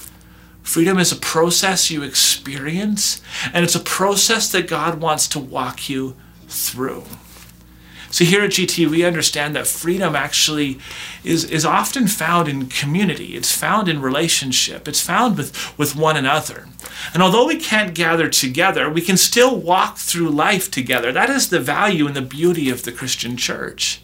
Freedom 0.63 0.99
is 0.99 1.11
a 1.11 1.17
process 1.17 1.89
you 1.89 2.03
experience, 2.03 3.21
and 3.51 3.65
it's 3.65 3.75
a 3.75 3.79
process 3.79 4.51
that 4.51 4.67
God 4.67 5.01
wants 5.01 5.27
to 5.29 5.39
walk 5.39 5.89
you 5.89 6.15
through. 6.47 7.03
So 8.11 8.25
here 8.25 8.43
at 8.43 8.51
GT, 8.51 8.89
we 8.89 9.05
understand 9.05 9.55
that 9.55 9.67
freedom 9.67 10.15
actually 10.15 10.79
is, 11.23 11.45
is 11.45 11.65
often 11.65 12.07
found 12.07 12.49
in 12.49 12.67
community. 12.67 13.35
It's 13.35 13.55
found 13.55 13.87
in 13.87 14.01
relationship. 14.01 14.87
It's 14.87 15.01
found 15.01 15.37
with, 15.37 15.77
with 15.77 15.95
one 15.95 16.17
another. 16.17 16.67
And 17.13 17.23
although 17.23 17.47
we 17.47 17.57
can't 17.57 17.95
gather 17.95 18.27
together, 18.27 18.89
we 18.89 19.01
can 19.01 19.15
still 19.17 19.55
walk 19.55 19.97
through 19.97 20.29
life 20.29 20.69
together. 20.69 21.13
That 21.13 21.29
is 21.29 21.49
the 21.49 21.61
value 21.61 22.05
and 22.05 22.15
the 22.15 22.21
beauty 22.21 22.69
of 22.69 22.83
the 22.83 22.91
Christian 22.91 23.37
church. 23.37 24.01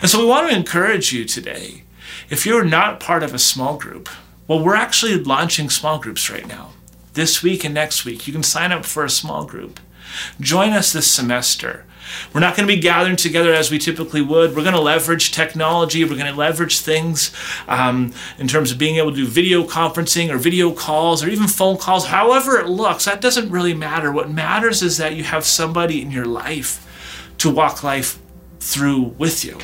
And 0.00 0.10
so 0.10 0.18
we 0.18 0.26
want 0.26 0.50
to 0.50 0.56
encourage 0.56 1.12
you 1.12 1.24
today. 1.24 1.84
If 2.28 2.44
you're 2.44 2.64
not 2.64 2.98
part 2.98 3.22
of 3.22 3.32
a 3.32 3.38
small 3.38 3.78
group, 3.78 4.08
well, 4.48 4.62
we're 4.62 4.74
actually 4.74 5.22
launching 5.22 5.70
small 5.70 5.98
groups 5.98 6.28
right 6.28 6.46
now. 6.46 6.72
This 7.12 7.42
week 7.42 7.64
and 7.64 7.74
next 7.74 8.04
week, 8.04 8.26
you 8.26 8.32
can 8.32 8.42
sign 8.42 8.72
up 8.72 8.84
for 8.84 9.04
a 9.04 9.10
small 9.10 9.44
group. 9.44 9.78
Join 10.40 10.72
us 10.72 10.92
this 10.92 11.10
semester. 11.10 11.84
We're 12.32 12.40
not 12.40 12.56
going 12.56 12.68
to 12.68 12.74
be 12.74 12.80
gathering 12.80 13.16
together 13.16 13.52
as 13.52 13.70
we 13.70 13.78
typically 13.78 14.22
would. 14.22 14.54
We're 14.54 14.62
going 14.62 14.74
to 14.74 14.80
leverage 14.80 15.32
technology. 15.32 16.04
We're 16.04 16.16
going 16.16 16.32
to 16.32 16.38
leverage 16.38 16.80
things 16.80 17.32
um, 17.68 18.12
in 18.38 18.48
terms 18.48 18.70
of 18.70 18.78
being 18.78 18.96
able 18.96 19.10
to 19.10 19.16
do 19.16 19.26
video 19.26 19.64
conferencing 19.64 20.30
or 20.30 20.38
video 20.38 20.72
calls 20.72 21.22
or 21.22 21.28
even 21.28 21.48
phone 21.48 21.76
calls, 21.78 22.06
however 22.06 22.58
it 22.58 22.68
looks. 22.68 23.04
That 23.04 23.20
doesn't 23.20 23.50
really 23.50 23.74
matter. 23.74 24.12
What 24.12 24.30
matters 24.30 24.82
is 24.82 24.96
that 24.98 25.14
you 25.14 25.24
have 25.24 25.44
somebody 25.44 26.02
in 26.02 26.10
your 26.10 26.26
life 26.26 26.82
to 27.38 27.50
walk 27.50 27.82
life 27.82 28.18
through 28.60 29.14
with 29.18 29.44
you. 29.44 29.58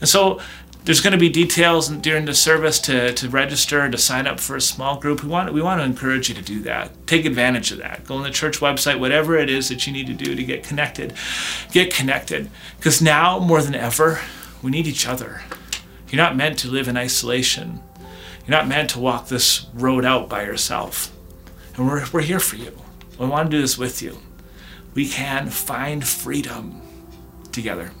And 0.00 0.08
so 0.08 0.40
there's 0.88 1.02
going 1.02 1.12
to 1.12 1.18
be 1.18 1.28
details 1.28 1.90
during 1.90 2.24
the 2.24 2.32
service 2.32 2.78
to, 2.78 3.12
to 3.12 3.28
register 3.28 3.90
to 3.90 3.98
sign 3.98 4.26
up 4.26 4.40
for 4.40 4.56
a 4.56 4.60
small 4.62 4.98
group. 4.98 5.22
We 5.22 5.28
want, 5.28 5.52
we 5.52 5.60
want 5.60 5.82
to 5.82 5.84
encourage 5.84 6.30
you 6.30 6.34
to 6.34 6.40
do 6.40 6.62
that. 6.62 7.06
Take 7.06 7.26
advantage 7.26 7.70
of 7.70 7.76
that. 7.76 8.06
Go 8.06 8.14
on 8.14 8.22
the 8.22 8.30
church 8.30 8.60
website, 8.60 8.98
whatever 8.98 9.36
it 9.36 9.50
is 9.50 9.68
that 9.68 9.86
you 9.86 9.92
need 9.92 10.06
to 10.06 10.14
do 10.14 10.34
to 10.34 10.42
get 10.42 10.64
connected. 10.64 11.12
Get 11.72 11.92
connected. 11.92 12.48
Because 12.78 13.02
now, 13.02 13.38
more 13.38 13.60
than 13.60 13.74
ever, 13.74 14.20
we 14.62 14.70
need 14.70 14.86
each 14.86 15.06
other. 15.06 15.42
You're 16.08 16.22
not 16.22 16.36
meant 16.36 16.58
to 16.60 16.68
live 16.68 16.88
in 16.88 16.96
isolation. 16.96 17.82
You're 18.46 18.56
not 18.56 18.66
meant 18.66 18.88
to 18.88 18.98
walk 18.98 19.28
this 19.28 19.66
road 19.74 20.06
out 20.06 20.30
by 20.30 20.44
yourself. 20.44 21.14
And 21.76 21.86
we're, 21.86 22.06
we're 22.14 22.22
here 22.22 22.40
for 22.40 22.56
you. 22.56 22.72
We 23.18 23.26
want 23.26 23.50
to 23.50 23.54
do 23.58 23.60
this 23.60 23.76
with 23.76 24.00
you. 24.00 24.16
We 24.94 25.06
can 25.06 25.50
find 25.50 26.02
freedom 26.02 26.80
together. 27.52 27.92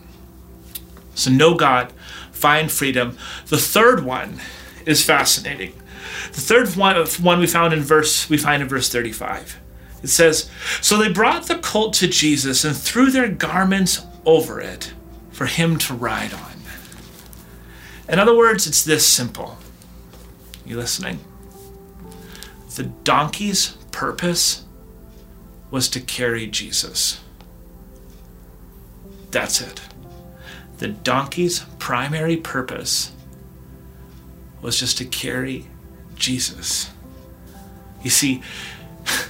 So 1.18 1.30
know 1.30 1.54
God 1.54 1.92
find 2.32 2.70
freedom. 2.70 3.18
The 3.46 3.58
third 3.58 4.04
one 4.04 4.40
is 4.86 5.04
fascinating. 5.04 5.72
The 6.32 6.40
third 6.40 6.76
one, 6.76 6.96
one 7.20 7.40
we 7.40 7.46
found 7.46 7.72
in 7.74 7.80
verse 7.80 8.28
we 8.30 8.38
find 8.38 8.62
in 8.62 8.68
verse 8.68 8.88
35. 8.88 9.58
It 10.02 10.08
says, 10.08 10.48
So 10.80 10.96
they 10.96 11.12
brought 11.12 11.48
the 11.48 11.58
colt 11.58 11.94
to 11.94 12.08
Jesus 12.08 12.64
and 12.64 12.76
threw 12.76 13.10
their 13.10 13.28
garments 13.28 14.04
over 14.24 14.60
it 14.60 14.92
for 15.32 15.46
him 15.46 15.76
to 15.78 15.94
ride 15.94 16.32
on. 16.32 16.48
In 18.08 18.18
other 18.18 18.34
words, 18.34 18.66
it's 18.66 18.84
this 18.84 19.06
simple. 19.06 19.58
You 20.64 20.76
listening? 20.76 21.18
The 22.76 22.84
donkey's 22.84 23.72
purpose 23.92 24.64
was 25.70 25.88
to 25.90 26.00
carry 26.00 26.46
Jesus. 26.46 27.20
That's 29.30 29.60
it. 29.60 29.80
The 30.78 30.88
donkey's 30.88 31.60
primary 31.78 32.36
purpose 32.36 33.12
was 34.62 34.78
just 34.78 34.98
to 34.98 35.04
carry 35.04 35.66
Jesus. 36.16 36.90
You 38.02 38.10
see, 38.10 38.42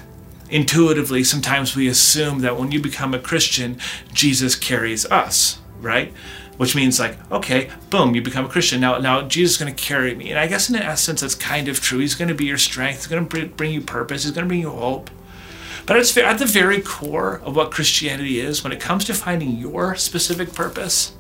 intuitively, 0.51 1.25
sometimes 1.25 1.75
we 1.75 1.89
assume 1.89 2.41
that 2.41 2.59
when 2.59 2.71
you 2.71 2.81
become 2.81 3.15
a 3.15 3.19
Christian, 3.19 3.79
Jesus 4.13 4.55
carries 4.55 5.07
us, 5.07 5.59
right? 5.81 6.13
Which 6.57 6.75
means 6.75 6.99
like, 6.99 7.17
okay, 7.31 7.71
boom, 7.89 8.15
you 8.15 8.23
become 8.23 8.45
a 8.45 8.49
Christian. 8.49 8.81
Now, 8.81 8.99
now 8.99 9.23
Jesus 9.23 9.53
is 9.53 9.59
going 9.59 9.75
to 9.75 9.83
carry 9.83 10.15
me. 10.15 10.31
And 10.31 10.39
I 10.39 10.49
guess 10.49 10.69
in 10.69 10.77
essence, 10.77 11.21
that's 11.21 11.35
kind 11.35 11.69
of 11.69 11.81
true. 11.81 12.01
He's 12.01 12.15
going 12.15 12.29
to 12.29 12.35
be 12.35 12.47
your 12.47 12.59
strength. 12.59 12.99
He's 12.99 13.07
going 13.07 13.27
to 13.27 13.47
bring 13.47 13.73
you 13.73 13.81
purpose. 13.81 14.25
He's 14.25 14.33
going 14.33 14.45
to 14.45 14.49
bring 14.49 14.61
you 14.61 14.71
hope. 14.71 15.11
But 15.87 15.97
it's 15.97 16.15
at 16.19 16.39
the 16.39 16.45
very 16.45 16.83
core 16.83 17.41
of 17.43 17.57
what 17.57 17.71
Christianity 17.71 18.41
is, 18.41 18.63
when 18.63 18.73
it 18.73 18.81
comes 18.81 19.07
to 19.07 19.15
finding 19.15 19.57
your 19.57 19.95
specific 19.95 20.53
purpose, 20.53 21.13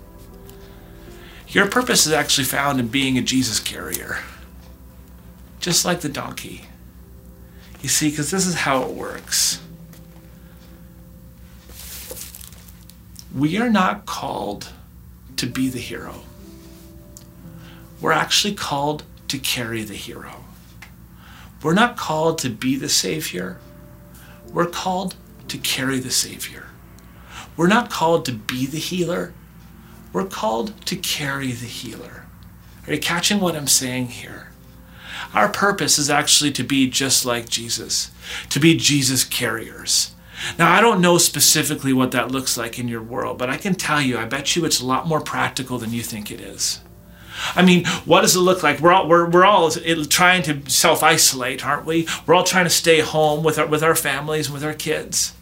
your 1.49 1.69
purpose 1.69 2.07
is 2.07 2.13
actually 2.13 2.45
found 2.45 2.79
in 2.79 2.89
being 2.89 3.17
a 3.17 3.23
Jesus 3.23 3.59
carrier, 3.59 4.19
just 5.61 5.85
like 5.85 6.01
the 6.01 6.09
donkey. 6.09 6.67
You 7.81 7.89
see, 7.89 8.11
because 8.11 8.31
this 8.31 8.47
is 8.47 8.55
how 8.55 8.83
it 8.83 8.91
works. 8.91 9.61
We 13.35 13.59
are 13.59 13.71
not 13.71 14.05
called 14.05 14.73
to 15.37 15.47
be 15.47 15.69
the 15.69 15.79
hero. 15.79 16.23
We're 18.01 18.13
actually 18.13 18.55
called 18.55 19.05
to 19.29 19.39
carry 19.39 19.85
the 19.85 19.95
hero. 19.95 20.45
We're 21.63 21.75
not 21.75 21.97
called 21.97 22.39
to 22.39 22.51
be 22.51 22.77
the 22.77 22.89
Savior. 22.89 23.59
We're 24.53 24.67
called 24.67 25.17
to 25.49 25.59
carry 25.59 25.99
the 25.99 26.11
Savior. 26.11 26.67
We're 27.57 27.67
not 27.69 27.91
called 27.91 28.25
to 28.27 28.33
be 28.33 28.67
the 28.67 28.79
healer. 28.79 29.33
We're 30.13 30.27
called 30.27 30.81
to 30.87 30.97
carry 30.97 31.53
the 31.53 31.67
healer. 31.67 32.27
Are 32.87 32.95
you 32.95 33.01
catching 33.01 33.41
what 33.41 33.57
I'm 33.57 33.69
saying 33.69 34.09
here? 34.09 34.49
Our 35.35 35.49
purpose 35.49 35.99
is 35.99 36.09
actually 36.09 36.53
to 36.53 36.63
be 36.63 36.89
just 36.89 37.27
like 37.27 37.49
Jesus, 37.49 38.11
to 38.49 38.59
be 38.59 38.77
Jesus 38.77 39.25
carriers. 39.25 40.15
Now, 40.59 40.73
I 40.73 40.81
don't 40.81 41.01
know 41.01 41.19
specifically 41.19 41.93
what 41.93 42.13
that 42.13 42.31
looks 42.31 42.57
like 42.57 42.79
in 42.79 42.89
your 42.89 43.03
world, 43.03 43.39
but 43.39 43.51
I 43.51 43.57
can 43.57 43.75
tell 43.75 44.01
you, 44.01 44.17
I 44.17 44.25
bet 44.25 44.57
you 44.57 44.65
it's 44.65 44.81
a 44.81 44.87
lot 44.87 45.07
more 45.07 45.21
practical 45.21 45.79
than 45.79 45.93
you 45.93 46.03
think 46.03 46.31
it 46.31 46.41
is. 46.41 46.81
I 47.55 47.63
mean, 47.63 47.85
what 48.05 48.23
does 48.23 48.37
it 48.37 48.41
look 48.41 48.63
like? 48.63 48.81
We're 48.81 48.93
all, 48.93 49.09
we're, 49.09 49.29
we're 49.29 49.45
all 49.45 49.71
trying 49.71 50.43
to 50.45 50.69
self 50.71 51.03
isolate, 51.03 51.65
aren't 51.65 51.87
we? 51.87 52.09
We're 52.27 52.35
all 52.35 52.45
trying 52.45 52.65
to 52.65 52.71
stay 52.71 53.01
home 53.01 53.45
with 53.45 53.59
our, 53.59 53.67
with 53.67 53.83
our 53.83 53.95
families 53.95 54.47
and 54.47 54.55
with 54.55 54.65
our 54.65 54.75
kids. 54.75 55.33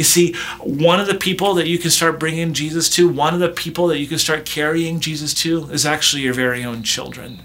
You 0.00 0.04
see, 0.04 0.32
one 0.60 0.98
of 0.98 1.06
the 1.06 1.14
people 1.14 1.52
that 1.56 1.66
you 1.66 1.76
can 1.76 1.90
start 1.90 2.18
bringing 2.18 2.54
Jesus 2.54 2.88
to, 2.96 3.06
one 3.06 3.34
of 3.34 3.40
the 3.40 3.50
people 3.50 3.88
that 3.88 3.98
you 3.98 4.06
can 4.06 4.16
start 4.16 4.46
carrying 4.46 4.98
Jesus 4.98 5.34
to, 5.42 5.64
is 5.64 5.84
actually 5.84 6.22
your 6.22 6.32
very 6.32 6.64
own 6.64 6.82
children. 6.82 7.40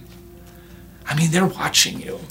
I 1.05 1.17
mean, 1.17 1.31
they're 1.31 1.45
watching 1.45 1.99
you. 1.99 2.21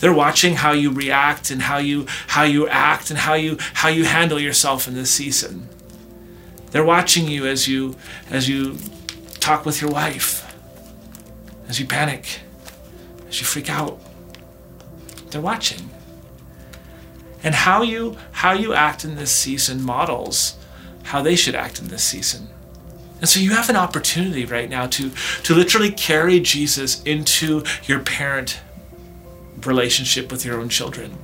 They're 0.00 0.12
watching 0.12 0.56
how 0.56 0.72
you 0.72 0.90
react 0.90 1.52
and 1.52 1.62
how 1.62 1.78
you 1.78 2.06
how 2.26 2.42
you 2.42 2.66
act 2.66 3.10
and 3.10 3.20
how 3.20 3.34
you 3.34 3.56
how 3.74 3.88
you 3.88 4.04
handle 4.04 4.40
yourself 4.40 4.88
in 4.88 4.94
this 4.94 5.12
season. 5.12 5.68
They're 6.72 6.84
watching 6.84 7.28
you 7.28 7.46
as 7.46 7.68
you 7.68 7.94
as 8.28 8.48
you 8.48 8.76
talk 9.38 9.64
with 9.64 9.80
your 9.80 9.92
wife, 9.92 10.52
as 11.68 11.78
you 11.78 11.86
panic, 11.86 12.40
as 13.28 13.38
you 13.38 13.46
freak 13.46 13.70
out. 13.70 14.00
They're 15.30 15.40
watching. 15.40 15.88
And 17.46 17.54
how 17.54 17.82
you 17.82 18.16
how 18.32 18.52
you 18.52 18.74
act 18.74 19.04
in 19.04 19.14
this 19.14 19.30
season 19.30 19.80
models 19.80 20.56
how 21.04 21.22
they 21.22 21.36
should 21.36 21.54
act 21.54 21.78
in 21.78 21.86
this 21.86 22.02
season. 22.02 22.48
And 23.20 23.28
so 23.28 23.38
you 23.38 23.50
have 23.50 23.70
an 23.70 23.76
opportunity 23.76 24.44
right 24.44 24.68
now 24.68 24.88
to, 24.88 25.10
to 25.44 25.54
literally 25.54 25.92
carry 25.92 26.40
Jesus 26.40 27.00
into 27.04 27.62
your 27.84 28.00
parent 28.00 28.60
relationship 29.64 30.32
with 30.32 30.44
your 30.44 30.60
own 30.60 30.68
children, 30.68 31.16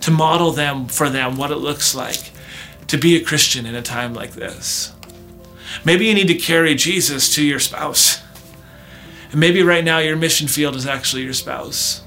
to 0.00 0.10
model 0.10 0.50
them 0.50 0.88
for 0.88 1.10
them 1.10 1.36
what 1.36 1.50
it 1.50 1.56
looks 1.56 1.94
like 1.94 2.30
to 2.86 2.96
be 2.96 3.14
a 3.14 3.22
Christian 3.22 3.66
in 3.66 3.74
a 3.74 3.82
time 3.82 4.14
like 4.14 4.32
this. 4.32 4.94
Maybe 5.84 6.06
you 6.06 6.14
need 6.14 6.28
to 6.28 6.34
carry 6.34 6.74
Jesus 6.74 7.32
to 7.34 7.44
your 7.44 7.60
spouse. 7.60 8.22
And 9.30 9.38
maybe 9.38 9.62
right 9.62 9.84
now 9.84 9.98
your 9.98 10.16
mission 10.16 10.48
field 10.48 10.74
is 10.74 10.86
actually 10.86 11.22
your 11.22 11.34
spouse 11.34 12.02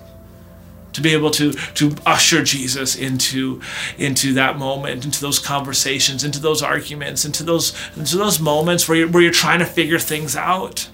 to 0.93 1.01
be 1.01 1.13
able 1.13 1.32
to 1.32 1.51
to 1.51 1.95
usher 2.06 2.43
Jesus 2.43 2.95
into 2.95 3.62
into 3.97 4.34
that 4.34 4.58
moment, 4.58 5.06
into 5.06 5.19
those 5.19 5.39
conversations, 5.39 6.23
into 6.23 6.39
those 6.39 6.62
arguments, 6.62 7.25
into 7.25 7.43
those 7.43 7.73
into 7.97 8.17
those 8.17 8.39
moments 8.39 8.88
where 8.88 8.99
you're, 8.99 9.10
where 9.10 9.23
you're 9.23 9.32
trying 9.32 9.60
to 9.60 9.65
figure 9.65 9.99
things 9.99 10.36
out. 10.36 10.89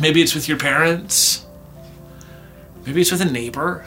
Maybe 0.00 0.22
it's 0.22 0.34
with 0.34 0.48
your 0.48 0.58
parents. 0.58 1.44
Maybe 2.86 3.02
it's 3.02 3.12
with 3.12 3.20
a 3.20 3.30
neighbor. 3.30 3.86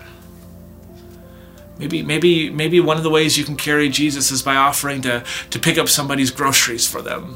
Maybe 1.80 2.04
maybe 2.04 2.50
maybe 2.50 2.80
one 2.80 2.98
of 2.98 3.04
the 3.04 3.10
ways 3.10 3.38
you 3.38 3.44
can 3.44 3.56
carry 3.56 3.90
Jesus 3.90 4.32
is 4.32 4.44
by 4.44 4.56
offering 4.56 5.02
to 5.02 5.24
to 5.50 5.60
pick 5.60 5.78
up 5.78 5.90
somebody's 5.90 6.30
groceries 6.30 6.88
for 6.88 7.02
them. 7.02 7.36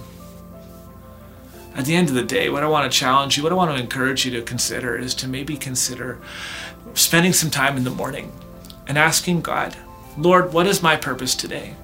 At 1.76 1.86
the 1.86 1.96
end 1.96 2.10
of 2.10 2.16
the 2.16 2.24
day, 2.24 2.50
what 2.50 2.64
I 2.64 2.68
want 2.68 2.92
to 2.92 2.98
challenge 2.98 3.38
you, 3.38 3.44
what 3.44 3.52
I 3.52 3.56
want 3.56 3.76
to 3.76 3.82
encourage 3.82 4.26
you 4.26 4.32
to 4.32 4.42
consider 4.42 4.98
is 4.98 5.14
to 5.16 5.28
maybe 5.28 5.58
consider 5.58 6.20
spending 6.94 7.34
some 7.34 7.50
time 7.50 7.78
in 7.78 7.84
the 7.84 7.90
morning 7.90 8.32
and 8.88 8.98
asking 8.98 9.42
God, 9.42 9.76
Lord, 10.18 10.54
what 10.54 10.68
is 10.68 10.82
my 10.82 10.96
purpose 10.96 11.36
today? 11.36 11.76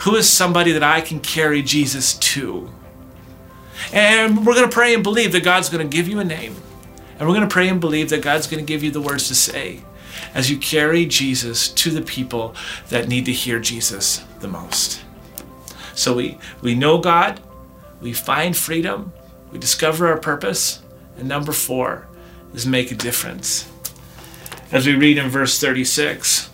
Who 0.00 0.16
is 0.16 0.28
somebody 0.28 0.72
that 0.72 0.82
I 0.82 1.00
can 1.00 1.20
carry 1.20 1.62
Jesus 1.62 2.14
to? 2.14 2.70
And 3.92 4.46
we're 4.46 4.54
going 4.54 4.68
to 4.68 4.74
pray 4.74 4.94
and 4.94 5.02
believe 5.02 5.32
that 5.32 5.44
God's 5.44 5.68
going 5.68 5.88
to 5.88 5.96
give 5.96 6.08
you 6.08 6.20
a 6.20 6.24
name. 6.24 6.56
And 7.18 7.28
we're 7.28 7.34
going 7.34 7.48
to 7.48 7.52
pray 7.52 7.68
and 7.68 7.80
believe 7.80 8.10
that 8.10 8.22
God's 8.22 8.46
going 8.46 8.64
to 8.64 8.66
give 8.66 8.82
you 8.82 8.90
the 8.90 9.00
words 9.00 9.28
to 9.28 9.34
say 9.34 9.82
as 10.34 10.50
you 10.50 10.58
carry 10.58 11.06
Jesus 11.06 11.68
to 11.68 11.90
the 11.90 12.02
people 12.02 12.54
that 12.88 13.08
need 13.08 13.26
to 13.26 13.32
hear 13.32 13.58
Jesus 13.58 14.24
the 14.40 14.48
most. 14.48 15.02
So 15.94 16.14
we, 16.14 16.38
we 16.62 16.74
know 16.74 16.98
God, 16.98 17.40
we 18.00 18.12
find 18.12 18.56
freedom, 18.56 19.12
we 19.52 19.58
discover 19.58 20.08
our 20.08 20.18
purpose, 20.18 20.82
and 21.18 21.28
number 21.28 21.52
four 21.52 22.06
is 22.54 22.66
make 22.66 22.90
a 22.90 22.94
difference 22.94 23.69
as 24.72 24.86
we 24.86 24.94
read 24.94 25.18
in 25.18 25.28
verse 25.28 25.58
36. 25.58 26.50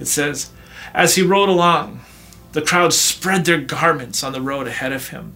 It 0.00 0.06
says, 0.06 0.50
As 0.94 1.14
he 1.14 1.22
rode 1.22 1.48
along, 1.48 2.00
the 2.52 2.62
crowd 2.62 2.92
spread 2.92 3.44
their 3.44 3.60
garments 3.60 4.22
on 4.22 4.32
the 4.32 4.40
road 4.40 4.66
ahead 4.66 4.92
of 4.92 5.08
him. 5.08 5.34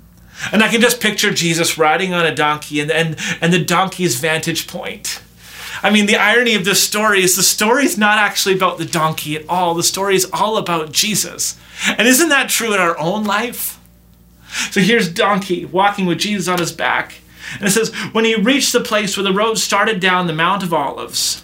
And 0.51 0.63
I 0.63 0.69
can 0.69 0.81
just 0.81 1.01
picture 1.01 1.33
Jesus 1.33 1.79
riding 1.79 2.13
on 2.13 2.27
a 2.27 2.35
donkey 2.35 2.81
and, 2.81 2.91
and, 2.91 3.17
and 3.41 3.53
the 3.53 3.65
donkey's 3.65 4.19
vantage 4.19 4.67
point. 4.67 5.23
I 5.83 5.91
mean, 5.91 6.07
the 6.07 6.17
irony 6.17 6.55
of 6.55 6.65
this 6.65 6.83
story 6.83 7.23
is 7.23 7.37
the 7.37 7.43
story 7.43 7.85
is 7.85 7.99
not 7.99 8.19
actually 8.19 8.55
about 8.55 8.79
the 8.79 8.85
donkey 8.85 9.37
at 9.37 9.49
all. 9.49 9.75
The 9.75 9.83
story 9.83 10.15
is 10.15 10.29
all 10.33 10.57
about 10.57 10.93
Jesus. 10.93 11.59
And 11.87 12.07
isn't 12.07 12.29
that 12.29 12.49
true 12.49 12.73
in 12.73 12.81
our 12.81 12.99
own 12.99 13.25
life? 13.25 13.79
So 14.71 14.81
here's 14.81 15.13
Donkey 15.13 15.65
walking 15.65 16.07
with 16.07 16.19
Jesus 16.19 16.47
on 16.47 16.59
his 16.59 16.73
back. 16.73 17.15
And 17.59 17.69
it 17.69 17.73
says, 17.73 17.93
When 18.13 18.25
he 18.25 18.35
reached 18.35 18.73
the 18.73 18.81
place 18.81 19.17
where 19.17 19.25
the 19.25 19.33
road 19.33 19.59
started 19.59 19.99
down 19.99 20.27
the 20.27 20.33
Mount 20.33 20.63
of 20.63 20.75
Olives, 20.75 21.43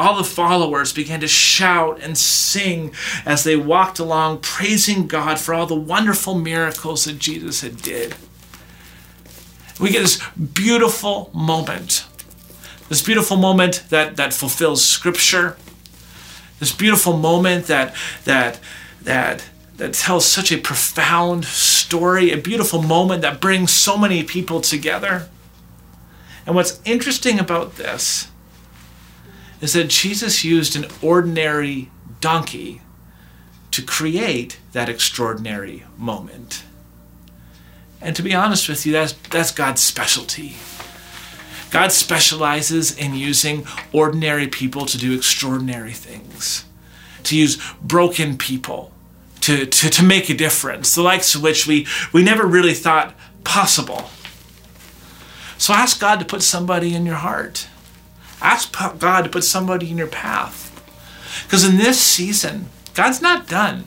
all 0.00 0.16
the 0.16 0.24
followers 0.24 0.94
began 0.94 1.20
to 1.20 1.28
shout 1.28 2.00
and 2.00 2.16
sing 2.16 2.92
as 3.26 3.44
they 3.44 3.54
walked 3.54 3.98
along, 3.98 4.38
praising 4.38 5.06
God 5.06 5.38
for 5.38 5.52
all 5.54 5.66
the 5.66 5.74
wonderful 5.74 6.34
miracles 6.34 7.04
that 7.04 7.18
Jesus 7.18 7.60
had 7.60 7.82
did. 7.82 8.14
We 9.78 9.90
get 9.90 10.00
this 10.00 10.22
beautiful 10.36 11.30
moment, 11.34 12.06
this 12.88 13.02
beautiful 13.02 13.36
moment 13.36 13.84
that, 13.90 14.16
that 14.16 14.32
fulfills 14.32 14.82
Scripture, 14.82 15.58
this 16.60 16.72
beautiful 16.72 17.16
moment 17.16 17.66
that 17.66 17.94
that 18.24 18.58
that 19.02 19.44
that 19.76 19.94
tells 19.94 20.26
such 20.26 20.52
a 20.52 20.58
profound 20.58 21.44
story, 21.44 22.30
a 22.30 22.36
beautiful 22.36 22.82
moment 22.82 23.22
that 23.22 23.40
brings 23.40 23.70
so 23.70 23.96
many 23.96 24.22
people 24.22 24.60
together. 24.60 25.28
And 26.46 26.54
what's 26.54 26.80
interesting 26.84 27.38
about 27.38 27.76
this 27.76 28.28
is 29.60 29.72
that 29.74 29.88
Jesus 29.88 30.44
used 30.44 30.76
an 30.76 30.86
ordinary 31.02 31.90
donkey 32.20 32.80
to 33.70 33.82
create 33.82 34.58
that 34.72 34.88
extraordinary 34.88 35.84
moment. 35.96 36.64
And 38.00 38.16
to 38.16 38.22
be 38.22 38.34
honest 38.34 38.68
with 38.68 38.86
you, 38.86 38.92
that's, 38.92 39.12
that's 39.12 39.52
God's 39.52 39.82
specialty. 39.82 40.56
God 41.70 41.92
specializes 41.92 42.96
in 42.96 43.14
using 43.14 43.66
ordinary 43.92 44.48
people 44.48 44.86
to 44.86 44.98
do 44.98 45.14
extraordinary 45.14 45.92
things, 45.92 46.64
to 47.24 47.36
use 47.36 47.62
broken 47.82 48.36
people 48.36 48.92
to, 49.42 49.66
to, 49.66 49.90
to 49.90 50.02
make 50.02 50.28
a 50.28 50.34
difference, 50.34 50.94
the 50.94 51.02
likes 51.02 51.34
of 51.34 51.42
which 51.42 51.66
we, 51.66 51.86
we 52.12 52.22
never 52.22 52.46
really 52.46 52.74
thought 52.74 53.14
possible. 53.44 54.10
So 55.58 55.74
ask 55.74 56.00
God 56.00 56.18
to 56.20 56.24
put 56.24 56.42
somebody 56.42 56.94
in 56.94 57.06
your 57.06 57.16
heart 57.16 57.68
Ask 58.40 58.72
God 58.98 59.22
to 59.22 59.30
put 59.30 59.44
somebody 59.44 59.90
in 59.90 59.98
your 59.98 60.06
path. 60.06 60.66
Because 61.44 61.64
in 61.64 61.76
this 61.76 62.00
season, 62.00 62.66
God's 62.94 63.22
not 63.22 63.48
done. 63.48 63.84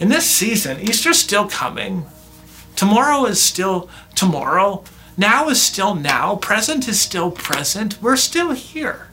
in 0.00 0.08
this 0.10 0.26
season, 0.26 0.80
Easter's 0.80 1.18
still 1.18 1.48
coming. 1.48 2.06
Tomorrow 2.76 3.24
is 3.26 3.42
still 3.42 3.90
tomorrow. 4.14 4.84
Now 5.16 5.48
is 5.48 5.60
still 5.60 5.96
now. 5.96 6.36
Present 6.36 6.86
is 6.86 7.00
still 7.00 7.32
present. 7.32 8.00
We're 8.00 8.16
still 8.16 8.52
here. 8.52 9.08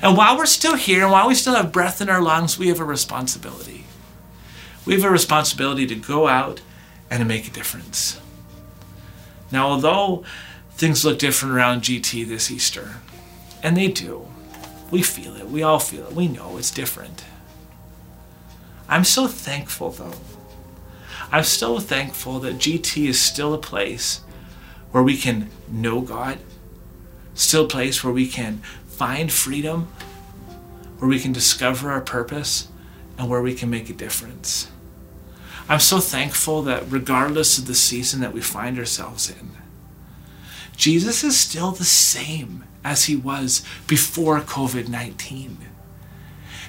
And 0.00 0.16
while 0.16 0.38
we're 0.38 0.46
still 0.46 0.76
here 0.76 1.02
and 1.02 1.12
while 1.12 1.28
we 1.28 1.34
still 1.34 1.54
have 1.54 1.72
breath 1.72 2.00
in 2.00 2.08
our 2.08 2.22
lungs, 2.22 2.58
we 2.58 2.68
have 2.68 2.80
a 2.80 2.84
responsibility. 2.84 3.84
We 4.86 4.94
have 4.94 5.04
a 5.04 5.10
responsibility 5.10 5.86
to 5.86 5.94
go 5.94 6.26
out 6.28 6.62
and 7.10 7.18
to 7.18 7.26
make 7.26 7.46
a 7.46 7.50
difference. 7.50 8.18
Now, 9.52 9.68
although 9.68 10.24
things 10.72 11.04
look 11.04 11.18
different 11.18 11.54
around 11.54 11.82
GT 11.82 12.26
this 12.26 12.50
Easter, 12.50 12.96
and 13.66 13.76
they 13.76 13.88
do, 13.88 14.24
we 14.92 15.02
feel 15.02 15.34
it. 15.34 15.48
We 15.48 15.64
all 15.64 15.80
feel 15.80 16.06
it. 16.06 16.12
We 16.12 16.28
know 16.28 16.56
it's 16.56 16.70
different. 16.70 17.24
I'm 18.88 19.02
so 19.02 19.26
thankful, 19.26 19.90
though. 19.90 20.14
I'm 21.32 21.42
so 21.42 21.80
thankful 21.80 22.38
that 22.38 22.58
GT 22.58 23.08
is 23.08 23.20
still 23.20 23.52
a 23.52 23.58
place 23.58 24.20
where 24.92 25.02
we 25.02 25.16
can 25.16 25.50
know 25.66 26.00
God, 26.00 26.38
still 27.34 27.64
a 27.64 27.68
place 27.68 28.04
where 28.04 28.12
we 28.12 28.28
can 28.28 28.58
find 28.86 29.32
freedom, 29.32 29.88
where 31.00 31.08
we 31.08 31.18
can 31.18 31.32
discover 31.32 31.90
our 31.90 32.00
purpose, 32.00 32.68
and 33.18 33.28
where 33.28 33.42
we 33.42 33.52
can 33.52 33.68
make 33.68 33.90
a 33.90 33.94
difference. 33.94 34.70
I'm 35.68 35.80
so 35.80 35.98
thankful 35.98 36.62
that 36.62 36.84
regardless 36.88 37.58
of 37.58 37.66
the 37.66 37.74
season 37.74 38.20
that 38.20 38.32
we 38.32 38.42
find 38.42 38.78
ourselves 38.78 39.28
in, 39.28 39.50
Jesus 40.76 41.24
is 41.24 41.36
still 41.36 41.72
the 41.72 41.82
same 41.84 42.62
as 42.86 43.06
he 43.06 43.16
was 43.16 43.64
before 43.88 44.40
COVID 44.40 44.88
19. 44.88 45.58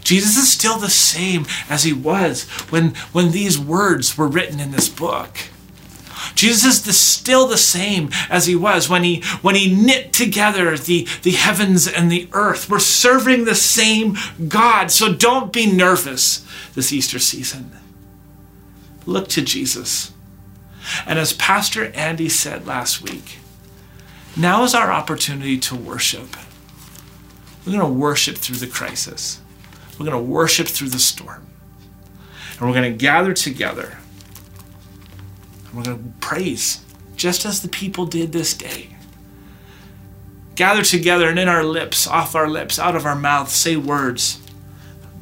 Jesus 0.01 0.35
is 0.37 0.51
still 0.51 0.79
the 0.79 0.89
same 0.89 1.45
as 1.69 1.83
he 1.83 1.93
was 1.93 2.45
when, 2.69 2.95
when 3.11 3.31
these 3.31 3.59
words 3.59 4.17
were 4.17 4.27
written 4.27 4.59
in 4.59 4.71
this 4.71 4.89
book. 4.89 5.37
Jesus 6.33 6.77
is 6.77 6.83
the, 6.83 6.93
still 6.93 7.45
the 7.45 7.57
same 7.57 8.09
as 8.29 8.47
he 8.47 8.55
was 8.55 8.89
when 8.89 9.03
he, 9.03 9.21
when 9.41 9.55
he 9.55 9.73
knit 9.73 10.11
together 10.13 10.77
the, 10.77 11.07
the 11.21 11.31
heavens 11.31 11.87
and 11.87 12.11
the 12.11 12.27
earth. 12.31 12.69
We're 12.69 12.79
serving 12.79 13.45
the 13.45 13.55
same 13.55 14.17
God, 14.47 14.89
so 14.89 15.13
don't 15.13 15.53
be 15.53 15.71
nervous 15.71 16.45
this 16.73 16.91
Easter 16.91 17.19
season. 17.19 17.71
Look 19.05 19.27
to 19.29 19.41
Jesus. 19.41 20.13
And 21.05 21.19
as 21.19 21.33
Pastor 21.33 21.91
Andy 21.91 22.29
said 22.29 22.65
last 22.65 23.01
week, 23.01 23.37
now 24.37 24.63
is 24.63 24.75
our 24.75 24.91
opportunity 24.91 25.57
to 25.59 25.75
worship. 25.75 26.35
We're 27.65 27.73
going 27.73 27.93
to 27.93 27.99
worship 27.99 28.37
through 28.37 28.57
the 28.57 28.67
crisis. 28.67 29.41
We're 29.99 30.05
going 30.05 30.17
to 30.17 30.31
worship 30.31 30.67
through 30.67 30.89
the 30.89 30.99
storm. 30.99 31.45
And 32.57 32.67
we're 32.67 32.75
going 32.75 32.91
to 32.91 32.97
gather 32.97 33.33
together. 33.33 33.97
And 35.65 35.73
we're 35.73 35.83
going 35.83 35.97
to 35.97 36.19
praise, 36.19 36.83
just 37.15 37.45
as 37.45 37.61
the 37.61 37.67
people 37.67 38.05
did 38.05 38.31
this 38.31 38.53
day. 38.53 38.95
Gather 40.55 40.83
together 40.83 41.29
and 41.29 41.37
in 41.37 41.47
our 41.47 41.63
lips, 41.63 42.07
off 42.07 42.35
our 42.35 42.49
lips, 42.49 42.79
out 42.79 42.95
of 42.95 43.05
our 43.05 43.15
mouths, 43.15 43.53
say 43.53 43.75
words, 43.75 44.39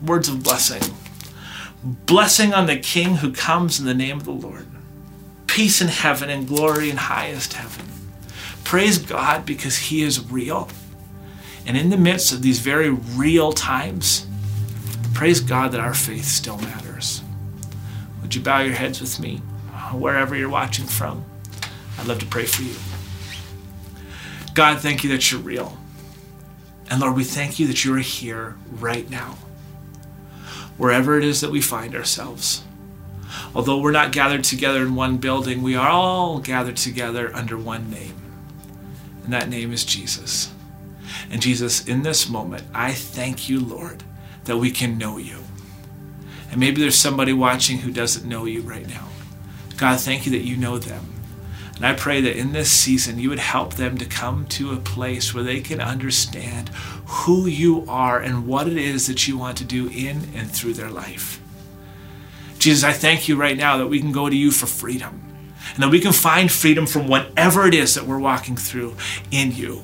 words 0.05 0.29
of 0.29 0.43
blessing. 0.43 0.81
Blessing 1.83 2.53
on 2.53 2.67
the 2.67 2.77
King 2.77 3.17
who 3.17 3.31
comes 3.31 3.79
in 3.79 3.85
the 3.85 3.93
name 3.93 4.17
of 4.17 4.25
the 4.25 4.31
Lord. 4.31 4.67
Peace 5.47 5.81
in 5.81 5.87
heaven 5.87 6.29
and 6.29 6.47
glory 6.47 6.89
in 6.89 6.97
highest 6.97 7.53
heaven. 7.53 7.85
Praise 8.65 8.97
God 8.97 9.45
because 9.45 9.77
He 9.77 10.01
is 10.01 10.29
real. 10.29 10.67
And 11.65 11.77
in 11.77 11.89
the 11.89 11.97
midst 11.97 12.33
of 12.33 12.41
these 12.41 12.59
very 12.59 12.89
real 12.89 13.53
times, 13.53 14.27
praise 15.13 15.39
God 15.39 15.71
that 15.71 15.79
our 15.79 15.93
faith 15.93 16.25
still 16.25 16.57
matters. 16.57 17.21
Would 18.21 18.35
you 18.35 18.41
bow 18.41 18.59
your 18.59 18.73
heads 18.73 18.99
with 18.99 19.19
me, 19.19 19.41
uh, 19.71 19.91
wherever 19.91 20.35
you're 20.35 20.49
watching 20.49 20.85
from? 20.85 21.23
I'd 21.97 22.07
love 22.07 22.19
to 22.19 22.25
pray 22.25 22.45
for 22.45 22.63
you. 22.63 22.75
God, 24.55 24.79
thank 24.79 25.03
you 25.03 25.09
that 25.11 25.31
you're 25.31 25.41
real. 25.41 25.77
And 26.89 26.99
Lord, 26.99 27.15
we 27.15 27.23
thank 27.23 27.59
you 27.59 27.67
that 27.67 27.85
you 27.85 27.95
are 27.95 27.99
here 27.99 28.55
right 28.71 29.09
now, 29.09 29.37
wherever 30.77 31.17
it 31.17 31.23
is 31.23 31.41
that 31.41 31.51
we 31.51 31.61
find 31.61 31.95
ourselves. 31.95 32.63
Although 33.53 33.79
we're 33.79 33.91
not 33.91 34.11
gathered 34.11 34.43
together 34.43 34.81
in 34.81 34.95
one 34.95 35.17
building, 35.17 35.61
we 35.61 35.75
are 35.75 35.89
all 35.89 36.39
gathered 36.39 36.77
together 36.77 37.31
under 37.35 37.57
one 37.57 37.89
name. 37.89 38.14
And 39.25 39.33
that 39.33 39.49
name 39.49 39.73
is 39.73 39.83
Jesus. 39.83 40.53
And 41.31 41.41
Jesus, 41.41 41.87
in 41.87 42.03
this 42.03 42.29
moment, 42.29 42.63
I 42.75 42.91
thank 42.91 43.49
you, 43.49 43.59
Lord, 43.59 44.03
that 44.43 44.57
we 44.57 44.69
can 44.69 44.99
know 44.99 45.17
you. 45.17 45.39
And 46.51 46.59
maybe 46.59 46.79
there's 46.79 46.95
somebody 46.95 47.33
watching 47.33 47.79
who 47.79 47.91
doesn't 47.91 48.29
know 48.29 48.45
you 48.45 48.61
right 48.61 48.87
now. 48.87 49.07
God, 49.77 49.99
thank 49.99 50.27
you 50.27 50.31
that 50.33 50.45
you 50.45 50.55
know 50.55 50.77
them. 50.77 51.11
And 51.75 51.87
I 51.87 51.93
pray 51.93 52.21
that 52.21 52.37
in 52.37 52.53
this 52.53 52.69
season, 52.69 53.17
you 53.17 53.29
would 53.29 53.39
help 53.39 53.73
them 53.73 53.97
to 53.97 54.05
come 54.05 54.45
to 54.49 54.71
a 54.71 54.77
place 54.77 55.33
where 55.33 55.43
they 55.43 55.59
can 55.59 55.81
understand 55.81 56.69
who 56.69 57.47
you 57.47 57.83
are 57.87 58.19
and 58.19 58.45
what 58.45 58.67
it 58.67 58.77
is 58.77 59.07
that 59.07 59.27
you 59.27 59.39
want 59.39 59.57
to 59.57 59.65
do 59.65 59.87
in 59.87 60.29
and 60.35 60.51
through 60.51 60.75
their 60.75 60.91
life. 60.91 61.41
Jesus, 62.59 62.83
I 62.83 62.93
thank 62.93 63.27
you 63.27 63.35
right 63.35 63.57
now 63.57 63.77
that 63.77 63.87
we 63.87 63.99
can 63.99 64.11
go 64.11 64.29
to 64.29 64.35
you 64.35 64.51
for 64.51 64.67
freedom 64.67 65.34
and 65.73 65.83
that 65.83 65.89
we 65.89 65.99
can 65.99 66.13
find 66.13 66.51
freedom 66.51 66.85
from 66.85 67.07
whatever 67.07 67.67
it 67.67 67.73
is 67.73 67.95
that 67.95 68.05
we're 68.05 68.19
walking 68.19 68.55
through 68.55 68.95
in 69.31 69.51
you. 69.51 69.83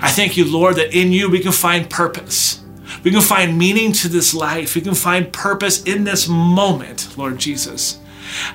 I 0.00 0.10
thank 0.10 0.36
you, 0.36 0.44
Lord, 0.44 0.76
that 0.76 0.94
in 0.96 1.12
you 1.12 1.30
we 1.30 1.40
can 1.40 1.52
find 1.52 1.88
purpose. 1.88 2.62
We 3.02 3.10
can 3.10 3.22
find 3.22 3.56
meaning 3.56 3.92
to 3.92 4.08
this 4.08 4.34
life. 4.34 4.74
We 4.74 4.82
can 4.82 4.94
find 4.94 5.32
purpose 5.32 5.82
in 5.84 6.04
this 6.04 6.28
moment, 6.28 7.16
Lord 7.16 7.38
Jesus. 7.38 7.98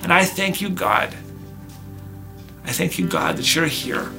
And 0.02 0.12
I 0.12 0.24
thank 0.24 0.60
you, 0.60 0.68
God. 0.68 1.14
I 2.64 2.72
thank 2.72 2.98
you, 2.98 3.06
God, 3.06 3.36
that 3.36 3.54
you're 3.54 3.66
here 3.66 4.10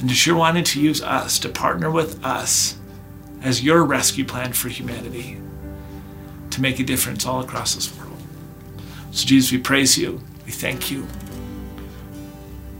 and 0.00 0.10
that 0.10 0.26
you're 0.26 0.36
wanting 0.36 0.64
to 0.64 0.80
use 0.80 1.02
us 1.02 1.38
to 1.40 1.48
partner 1.48 1.90
with 1.90 2.24
us 2.24 2.76
as 3.42 3.62
your 3.62 3.84
rescue 3.84 4.24
plan 4.24 4.52
for 4.52 4.68
humanity 4.68 5.38
to 6.50 6.60
make 6.60 6.78
a 6.78 6.84
difference 6.84 7.26
all 7.26 7.40
across 7.40 7.74
this 7.74 7.96
world. 7.96 8.22
So, 9.12 9.26
Jesus, 9.26 9.52
we 9.52 9.58
praise 9.58 9.96
you. 9.96 10.20
We 10.46 10.52
thank 10.52 10.90
you. 10.90 11.06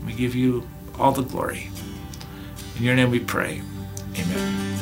We 0.05 0.13
give 0.13 0.33
you 0.33 0.67
all 0.97 1.11
the 1.11 1.21
glory. 1.21 1.69
In 2.77 2.83
your 2.83 2.95
name 2.95 3.11
we 3.11 3.19
pray. 3.19 3.61
Amen. 4.15 4.76